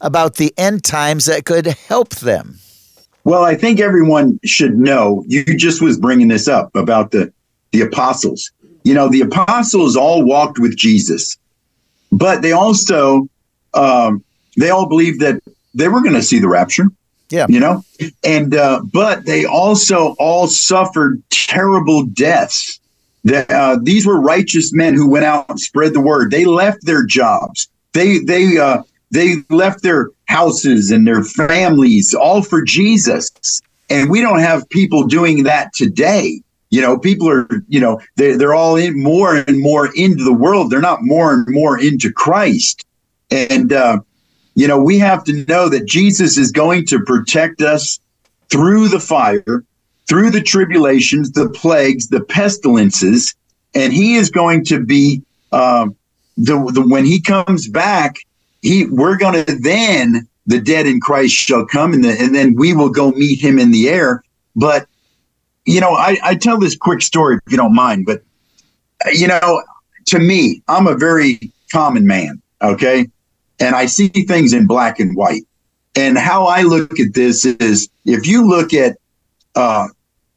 about 0.01 0.35
the 0.35 0.55
end 0.57 0.85
times 0.85 1.25
that 1.25 1.45
could 1.45 1.67
help 1.67 2.11
them? 2.17 2.61
Well, 3.29 3.45
I 3.45 3.57
think 3.57 3.79
everyone 3.79 4.41
should 4.43 4.79
know. 4.79 5.23
You 5.29 5.45
just 5.45 5.83
was 5.83 5.99
bringing 5.99 6.29
this 6.29 6.49
up 6.49 6.75
about 6.75 7.11
the 7.11 7.31
the 7.73 7.83
apostles. 7.83 8.51
You 8.85 8.95
know, 8.95 9.11
the 9.11 9.21
apostles 9.21 9.97
all 9.99 10.25
walked 10.25 10.59
with 10.59 10.79
Jesus, 10.79 11.37
but 12.11 12.41
they 12.41 12.53
also 12.53 13.29
um, 13.75 14.25
they 14.57 14.71
all 14.71 14.89
believed 14.89 15.21
that 15.21 15.43
they 15.75 15.89
were 15.89 16.01
going 16.01 16.15
to 16.15 16.23
see 16.23 16.39
the 16.39 16.49
rapture. 16.49 16.87
Yeah, 17.29 17.45
you 17.51 17.61
know, 17.61 17.85
and 18.25 18.55
uh, 18.55 18.81
but 18.95 19.27
they 19.27 19.45
also 19.45 20.17
all 20.19 20.47
suffered 20.47 21.23
terrible 21.29 22.07
deaths. 22.07 22.81
That 23.25 23.51
uh, 23.51 23.79
these 23.83 24.07
were 24.07 24.19
righteous 24.19 24.73
men 24.73 24.95
who 24.95 25.07
went 25.07 25.27
out 25.27 25.51
and 25.51 25.61
spread 25.61 25.93
the 25.93 26.01
word. 26.01 26.31
They 26.31 26.47
left 26.47 26.79
their 26.87 27.05
jobs. 27.05 27.69
They 27.93 28.21
they 28.21 28.57
uh, 28.57 28.85
they 29.11 29.35
left 29.51 29.83
their 29.83 30.13
houses 30.29 30.91
and 30.91 31.07
their 31.07 31.25
families 31.25 32.15
all 32.15 32.43
for 32.43 32.63
Jesus. 32.63 33.31
And 33.91 34.11
we 34.11 34.21
don't 34.21 34.41
have 34.41 34.69
people 34.69 35.07
doing 35.07 35.45
that 35.45 35.73
today. 35.73 36.43
You 36.71 36.83
know, 36.83 36.99
people 36.99 37.29
are, 37.31 37.49
you 37.69 37.81
know, 37.81 37.99
they're, 38.17 38.37
they're 38.37 38.55
all 38.55 38.77
in 38.77 39.03
more 39.03 39.37
and 39.37 39.61
more 39.61 39.89
into 39.95 40.23
the 40.23 40.33
world. 40.33 40.71
They're 40.71 40.81
not 40.81 41.03
more 41.03 41.33
and 41.33 41.47
more 41.49 41.81
into 41.81 42.13
Christ. 42.13 42.85
And, 43.31 43.73
uh, 43.73 44.01
you 44.55 44.69
know, 44.69 44.79
we 44.79 44.99
have 44.99 45.25
to 45.25 45.45
know 45.47 45.71
that 45.71 45.87
Jesus 45.87 46.37
is 46.37 46.53
going 46.53 46.85
to 46.87 47.01
protect 47.01 47.63
us 47.63 47.99
through 48.51 48.89
the 48.89 49.01
fire, 49.01 49.65
through 50.09 50.31
the 50.31 50.43
tribulations, 50.43 51.33
the 51.33 51.49
plagues, 51.49 52.09
the 52.09 52.21
pestilences, 52.21 53.35
and 53.75 53.93
he 53.93 54.17
is 54.17 54.31
going 54.31 54.65
to 54.67 54.85
be, 54.85 55.23
um, 55.53 55.97
the, 56.37 56.55
the 56.73 56.83
when 56.87 57.05
he 57.05 57.21
comes 57.21 57.69
back, 57.69 58.17
he 58.63 58.87
we're 58.87 59.17
going 59.17 59.45
to 59.45 59.57
then 59.57 60.29
the 60.47 60.61
dead 60.61 60.87
in 60.87 61.01
Christ 61.01 61.35
shall 61.35 61.67
come 61.67 61.93
and, 61.93 62.03
the, 62.03 62.11
and 62.19 62.35
then 62.35 62.55
we 62.55 62.73
will 62.73 62.89
go 62.89 63.11
meet 63.11 63.39
him 63.39 63.59
in 63.59 63.71
the 63.71 63.89
air. 63.89 64.23
But 64.57 64.87
you 65.67 65.81
know, 65.81 65.93
I, 65.93 66.17
I 66.23 66.35
tell 66.35 66.59
this 66.59 66.77
quick 66.77 67.03
story 67.03 67.37
if 67.37 67.53
you 67.53 67.59
don't 67.59 67.75
mind, 67.75 68.07
but 68.07 68.23
you 69.13 69.29
know, 69.29 69.63
to 70.07 70.19
me, 70.19 70.63
I'm 70.69 70.87
a 70.87 70.97
very 70.97 71.53
common 71.71 72.07
man, 72.07 72.41
okay? 72.63 73.09
And 73.61 73.75
I 73.75 73.87
see 73.87 74.09
things 74.09 74.53
in 74.53 74.67
black 74.67 74.99
and 74.99 75.15
white. 75.17 75.43
And 75.95 76.17
how 76.17 76.47
I 76.47 76.63
look 76.63 76.99
at 76.99 77.15
this 77.15 77.45
is 77.45 77.89
if 78.05 78.27
you 78.27 78.47
look 78.49 78.73
at 78.73 78.97
uh, 79.55 79.89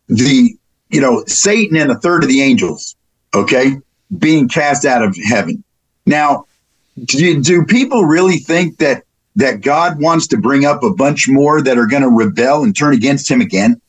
the, 0.08 0.56
you 0.90 1.00
know, 1.00 1.24
Satan 1.28 1.78
and 1.78 1.92
a 1.92 2.00
third 2.00 2.24
of 2.24 2.30
the 2.30 2.42
angels, 2.42 2.96
okay, 3.34 3.78
being 4.18 4.50
cast 4.50 4.86
out 4.86 5.04
of 5.04 5.16
heaven. 5.24 5.64
Now, 6.06 6.46
do, 7.06 7.42
do 7.42 7.66
people 7.66 8.06
really 8.06 8.38
think 8.38 8.78
that 8.78 9.04
that 9.36 9.62
God 9.62 10.00
wants 10.02 10.28
to 10.28 10.38
bring 10.38 10.66
up 10.66 10.84
a 10.84 10.94
bunch 10.94 11.30
more 11.30 11.62
that 11.62 11.78
are 11.78 11.88
going 11.88 12.04
to 12.04 12.10
rebel 12.10 12.64
and 12.64 12.76
turn 12.76 12.94
against 12.94 13.32
him 13.32 13.40
again? 13.40 13.80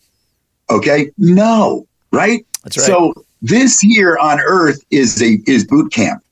Okay? 0.71 1.11
No, 1.19 1.87
right? 2.13 2.47
That's 2.63 2.79
right. 2.79 2.87
So 2.87 3.13
this 3.41 3.81
here 3.81 4.17
on 4.19 4.41
earth 4.41 4.85
is 4.91 5.21
a 5.21 5.39
is 5.47 5.67
boot 5.67 5.93
camp. 5.93 6.23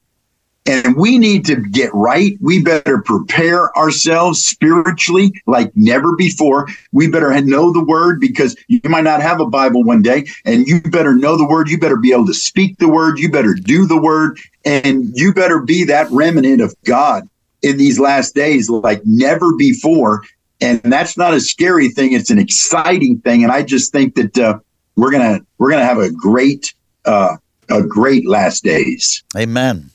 And 0.67 0.95
we 0.97 1.19
need 1.19 1.47
to 1.47 1.57
get 1.57 1.91
right. 1.95 2.37
We 2.41 2.63
better 2.63 3.01
prepare 3.01 3.77
ourselves 3.77 4.45
spiritually 4.45 5.33
like 5.47 5.73
never 5.75 6.15
before. 6.17 6.69
We 6.93 7.09
better 7.09 7.39
know 7.41 7.73
the 7.73 7.83
word 7.83 8.21
because 8.21 8.55
you 8.69 8.81
might 8.85 9.05
not 9.05 9.23
have 9.23 9.41
a 9.41 9.47
Bible 9.47 9.85
one 9.85 10.03
day 10.03 10.27
and 10.45 10.67
you 10.69 10.81
better 10.83 11.15
know 11.15 11.37
the 11.37 11.47
word. 11.47 11.71
You 11.71 11.79
better 11.79 11.97
be 11.97 12.13
able 12.13 12.27
to 12.27 12.35
speak 12.35 12.77
the 12.79 12.89
word. 12.89 13.19
You 13.19 13.31
better 13.31 13.55
do 13.55 13.87
the 13.87 14.01
word 14.01 14.39
and 14.65 15.11
you 15.15 15.33
better 15.33 15.61
be 15.61 15.85
that 15.85 16.11
remnant 16.11 16.61
of 16.61 16.75
God 16.85 17.29
in 17.63 17.79
these 17.79 17.99
last 17.99 18.35
days 18.35 18.69
like 18.69 19.01
never 19.05 19.55
before. 19.57 20.23
And 20.61 20.81
that's 20.83 21.17
not 21.17 21.33
a 21.33 21.41
scary 21.41 21.89
thing. 21.89 22.13
It's 22.13 22.31
an 22.31 22.39
exciting 22.39 23.21
thing. 23.21 23.43
And 23.43 23.53
I 23.53 23.63
just 23.63 23.93
think 23.93 24.15
that 24.17 24.39
uh, 24.39 24.59
we're 24.97 25.13
to, 25.13 25.41
we're 25.59 25.71
to 25.71 25.85
have 25.85 25.99
a 25.99 26.11
great, 26.11 26.75
uh, 27.07 27.37
a 27.71 27.83
great 27.83 28.27
last 28.29 28.63
days. 28.63 29.25
Amen. 29.37 29.90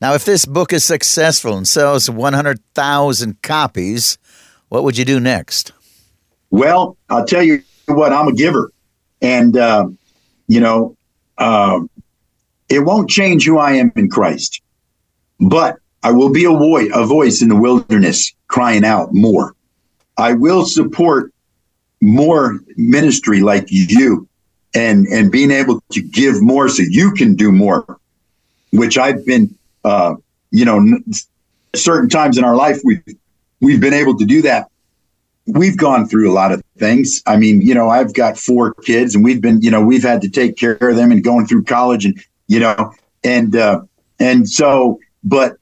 Now, 0.00 0.14
if 0.14 0.24
this 0.24 0.44
book 0.44 0.72
is 0.72 0.84
successful 0.84 1.56
and 1.56 1.66
sells 1.66 2.10
100,000 2.10 3.42
copies, 3.42 4.18
what 4.68 4.84
would 4.84 4.98
you 4.98 5.04
do 5.04 5.20
next? 5.20 5.72
Well, 6.50 6.96
I'll 7.08 7.24
tell 7.24 7.42
you 7.42 7.62
what, 7.86 8.12
I'm 8.12 8.28
a 8.28 8.32
giver. 8.32 8.72
And, 9.22 9.56
uh, 9.56 9.88
you 10.48 10.60
know, 10.60 10.96
uh, 11.38 11.80
it 12.68 12.80
won't 12.80 13.08
change 13.08 13.46
who 13.46 13.58
I 13.58 13.72
am 13.72 13.92
in 13.96 14.10
Christ, 14.10 14.60
but 15.40 15.78
I 16.02 16.12
will 16.12 16.30
be 16.30 16.44
a, 16.44 16.50
vo- 16.50 16.88
a 16.92 17.06
voice 17.06 17.42
in 17.42 17.48
the 17.48 17.56
wilderness 17.56 18.34
crying 18.48 18.84
out 18.84 19.12
more. 19.12 19.54
I 20.18 20.34
will 20.34 20.64
support 20.64 21.32
more 22.00 22.60
ministry 22.76 23.40
like 23.40 23.66
you 23.68 24.28
and, 24.74 25.06
and 25.06 25.32
being 25.32 25.50
able 25.50 25.82
to 25.92 26.02
give 26.02 26.42
more 26.42 26.68
so 26.68 26.82
you 26.88 27.12
can 27.12 27.34
do 27.34 27.50
more, 27.50 27.98
which 28.72 28.98
I've 28.98 29.24
been 29.24 29.55
uh, 29.86 30.16
you 30.50 30.64
know, 30.64 30.84
certain 31.74 32.08
times 32.08 32.36
in 32.36 32.44
our 32.44 32.56
life 32.56 32.80
we've 32.84 33.02
we've 33.60 33.80
been 33.80 33.94
able 33.94 34.18
to 34.18 34.24
do 34.24 34.42
that. 34.42 34.68
We've 35.46 35.76
gone 35.76 36.08
through 36.08 36.28
a 36.30 36.34
lot 36.34 36.50
of 36.50 36.60
things. 36.76 37.22
I 37.24 37.36
mean, 37.36 37.62
you 37.62 37.72
know, 37.72 37.88
I've 37.88 38.12
got 38.12 38.36
four 38.36 38.74
kids, 38.74 39.14
and 39.14 39.22
we've 39.22 39.40
been, 39.40 39.62
you 39.62 39.70
know, 39.70 39.80
we've 39.80 40.02
had 40.02 40.20
to 40.22 40.28
take 40.28 40.56
care 40.56 40.76
of 40.80 40.96
them 40.96 41.12
and 41.12 41.22
going 41.22 41.46
through 41.46 41.64
college, 41.64 42.04
and 42.04 42.20
you 42.48 42.58
know, 42.58 42.92
and 43.22 43.54
uh, 43.54 43.82
and 44.18 44.48
so, 44.48 44.98
but 45.22 45.56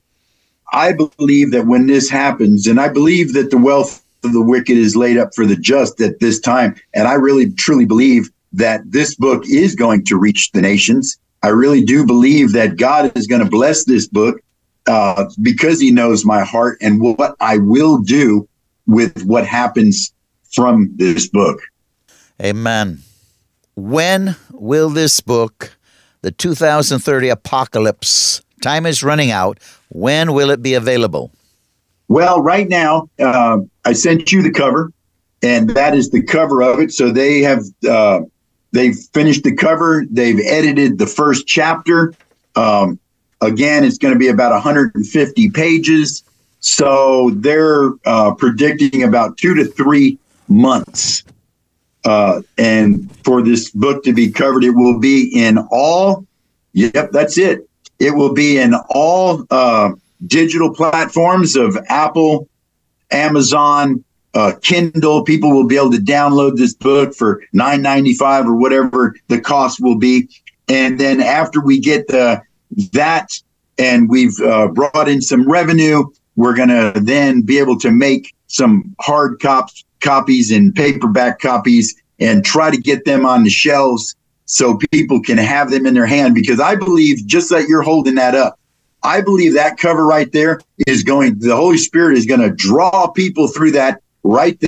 I 0.73 0.95
believe 0.95 1.51
that 1.51 1.67
when 1.67 1.87
this 1.87 2.09
happens, 2.09 2.67
and 2.67 2.81
I 2.81 2.89
believe 2.89 3.35
that 3.35 3.51
the 3.51 3.59
wealth 3.59 4.03
of 4.25 4.33
the 4.33 4.41
wicked 4.41 4.79
is 4.79 4.97
laid 4.97 5.19
up 5.19 5.35
for 5.35 5.45
the 5.45 5.57
just 5.57 6.01
at 6.01 6.19
this 6.21 6.41
time, 6.41 6.77
and 6.95 7.07
I 7.07 7.15
really 7.15 7.51
truly 7.53 7.85
believe 7.85 8.31
that 8.55 8.91
this 8.91 9.17
book 9.17 9.45
is 9.47 9.75
going 9.75 10.05
to 10.07 10.17
reach 10.17 10.51
the 10.53 10.63
nations 10.63 11.19
I 11.45 11.49
really 11.49 11.85
do 11.85 12.07
believe 12.07 12.53
that 12.53 12.79
God 12.79 13.13
is 13.15 13.27
going 13.27 13.45
to 13.45 13.51
bless 13.51 13.85
this 13.85 14.09
book 14.09 14.41
uh, 14.87 15.27
because 15.43 15.79
He 15.79 15.91
knows 15.91 16.25
my 16.25 16.43
heart 16.43 16.79
and 16.81 17.03
what 17.03 17.37
I 17.39 17.59
will 17.59 18.01
do 18.01 18.49
with 18.87 19.27
what 19.27 19.47
happens 19.47 20.11
from 20.55 20.91
this 20.97 21.29
book. 21.29 21.61
Amen. 22.43 23.01
When 23.77 24.37
will 24.53 24.89
this 24.89 25.21
book, 25.21 25.77
the 26.23 26.31
2030 26.31 27.29
Apocalypse, 27.29 28.41
time 28.63 28.87
is 28.87 29.05
running 29.05 29.31
out, 29.31 29.61
when 29.91 30.33
will 30.33 30.49
it 30.49 30.63
be 30.63 30.73
available? 30.73 31.31
Well, 32.09 32.41
right 32.41 32.71
now, 32.71 33.11
uh, 33.21 33.59
I 33.85 33.93
sent 33.93 34.33
you 34.33 34.43
the 34.43 34.51
cover, 34.51 34.95
and 35.43 35.69
that 35.71 35.95
is 35.95 36.09
the 36.09 36.23
cover 36.23 36.63
of 36.63 36.81
it. 36.81 36.91
So 36.91 37.11
they 37.11 37.43
have 37.43 37.65
uh, 37.87 38.21
They've 38.75 38.97
finished 39.13 39.45
the 39.45 39.55
cover. 39.55 40.05
They've 40.11 40.41
edited 40.41 40.99
the 40.99 41.07
first 41.07 41.47
chapter. 41.47 42.13
Um, 42.57 42.99
again, 43.41 43.85
it's 43.85 43.99
going 43.99 44.13
to 44.13 44.19
be 44.19 44.27
about 44.27 44.51
150 44.51 45.51
pages. 45.51 46.25
So 46.59 47.31
they're 47.35 47.91
uh, 48.05 48.35
predicting 48.35 49.05
about 49.05 49.37
two 49.37 49.55
to 49.55 49.65
three 49.65 50.19
months. 50.49 51.23
Uh, 52.05 52.43
and 52.59 53.17
for 53.25 53.43
this 53.43 53.71
book 53.71 54.03
to 54.03 54.13
be 54.13 54.33
covered, 54.33 54.65
it 54.65 54.73
will 54.73 54.99
be 54.99 55.31
in 55.33 55.57
all, 55.71 56.27
yep, 56.73 57.13
that's 57.13 57.39
it. 57.39 57.69
It 58.01 58.17
will 58.17 58.35
be 58.35 58.59
in 58.59 58.75
all 58.91 59.47
uh, 59.51 59.93
digital 60.27 60.75
platforms 60.75 61.55
of 61.55 61.79
Apple, 61.89 62.49
Amazon, 63.13 64.05
uh, 64.35 64.53
Kindle. 64.63 65.25
People 65.25 65.53
will 65.53 65.67
be 65.67 65.77
able 65.77 65.91
to 65.93 65.99
download 65.99 66.57
this 66.57 66.75
book 66.75 67.15
for 67.15 67.43
nine 67.53 67.83
ninety 67.83 68.15
five 68.15 68.47
or 68.47 68.57
whatever 68.57 69.15
the 69.29 69.41
cost 69.41 69.81
will 69.81 69.99
be. 69.99 70.29
And 70.69 70.99
then 70.99 71.21
after 71.21 71.61
we 71.61 71.79
get 71.79 72.09
the 72.09 72.43
that 72.93 73.31
and 73.79 74.09
we've 74.09 74.39
uh, 74.41 74.69
brought 74.69 75.09
in 75.09 75.21
some 75.21 75.51
revenue, 75.51 76.05
we're 76.37 76.55
going 76.55 76.69
to 76.69 76.93
then 77.01 77.43
be 77.43 77.59
able 77.59 77.79
to 77.81 77.91
make 77.91 78.35
some 78.47 78.95
hard 79.01 79.41
cops, 79.41 79.85
copies 80.01 80.51
and 80.51 80.75
paperback 80.75 81.41
copies 81.41 81.95
and 82.19 82.45
try 82.45 82.71
to 82.71 82.77
get 82.77 83.05
them 83.05 83.27
on 83.27 83.43
the 83.43 83.51
shelves 83.51 84.15
so 84.47 84.79
people 84.91 85.21
can 85.21 85.39
have 85.39 85.71
them 85.71 85.87
in 85.87 85.95
their 85.95 86.07
hand. 86.07 86.35
Because 86.35 86.61
I 86.61 86.77
believe, 86.77 87.27
just 87.27 87.51
that 87.51 87.69
you're 87.69 87.83
holding 87.83 88.15
that 88.15 88.35
up, 88.35 88.59
I 89.03 89.21
believe 89.21 89.55
that 89.55 89.77
cover 89.77 90.07
right 90.07 90.31
there 90.33 90.61
is 90.87 91.03
going, 91.03 91.39
the 91.39 91.57
Holy 91.57 91.79
Spirit 91.79 92.17
is 92.17 92.27
going 92.27 92.41
to 92.41 92.51
draw 92.51 93.09
people 93.09 93.49
through 93.49 93.73
that 93.73 94.01
right 94.25 94.61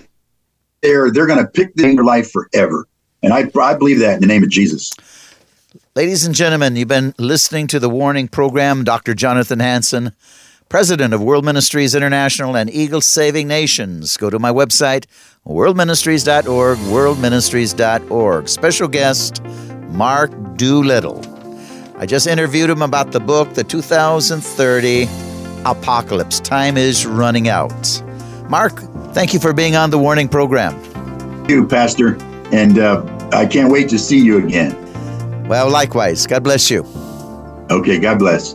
there, 0.82 1.10
they're 1.10 1.26
going 1.26 1.44
to 1.44 1.50
pick 1.50 1.74
their 1.74 1.94
life 2.04 2.30
forever. 2.30 2.86
And 3.22 3.32
I, 3.32 3.50
I 3.60 3.74
believe 3.74 3.98
that 4.00 4.14
in 4.14 4.20
the 4.20 4.26
name 4.26 4.44
of 4.44 4.50
Jesus. 4.50 4.92
Ladies 5.96 6.24
and 6.26 6.34
gentlemen, 6.34 6.76
you've 6.76 6.88
been 6.88 7.14
listening 7.18 7.66
to 7.68 7.80
the 7.80 7.88
Warning 7.88 8.28
Program. 8.28 8.84
Dr. 8.84 9.14
Jonathan 9.14 9.60
Hansen, 9.60 10.12
president 10.68 11.14
of 11.14 11.22
World 11.22 11.44
Ministries 11.44 11.94
International 11.94 12.56
and 12.56 12.70
Eagle 12.70 13.00
Saving 13.00 13.48
Nations. 13.48 14.16
Go 14.16 14.28
to 14.28 14.38
my 14.38 14.50
website, 14.50 15.06
worldministries.org, 15.46 16.78
worldministries.org. 16.78 18.48
Special 18.48 18.88
guest, 18.88 19.42
Mark 19.88 20.30
Doolittle. 20.56 21.24
I 21.98 22.04
just 22.04 22.26
interviewed 22.26 22.68
him 22.68 22.82
about 22.82 23.12
the 23.12 23.20
book, 23.20 23.54
The 23.54 23.64
2030 23.64 25.08
Apocalypse. 25.64 26.40
Time 26.40 26.76
is 26.76 27.06
running 27.06 27.48
out. 27.48 28.02
Mark, 28.50 28.82
thank 29.16 29.32
you 29.32 29.40
for 29.40 29.54
being 29.54 29.74
on 29.76 29.88
the 29.88 29.98
Warning 29.98 30.28
Program. 30.28 30.78
Thank 30.82 31.48
you, 31.48 31.66
Pastor. 31.66 32.18
And 32.52 32.78
uh, 32.78 33.02
I 33.32 33.46
can't 33.46 33.72
wait 33.72 33.88
to 33.88 33.98
see 33.98 34.18
you 34.18 34.44
again. 34.44 34.76
Well, 35.48 35.70
likewise. 35.70 36.26
God 36.26 36.44
bless 36.44 36.70
you. 36.70 36.84
Okay, 37.70 37.98
God 37.98 38.18
bless. 38.18 38.54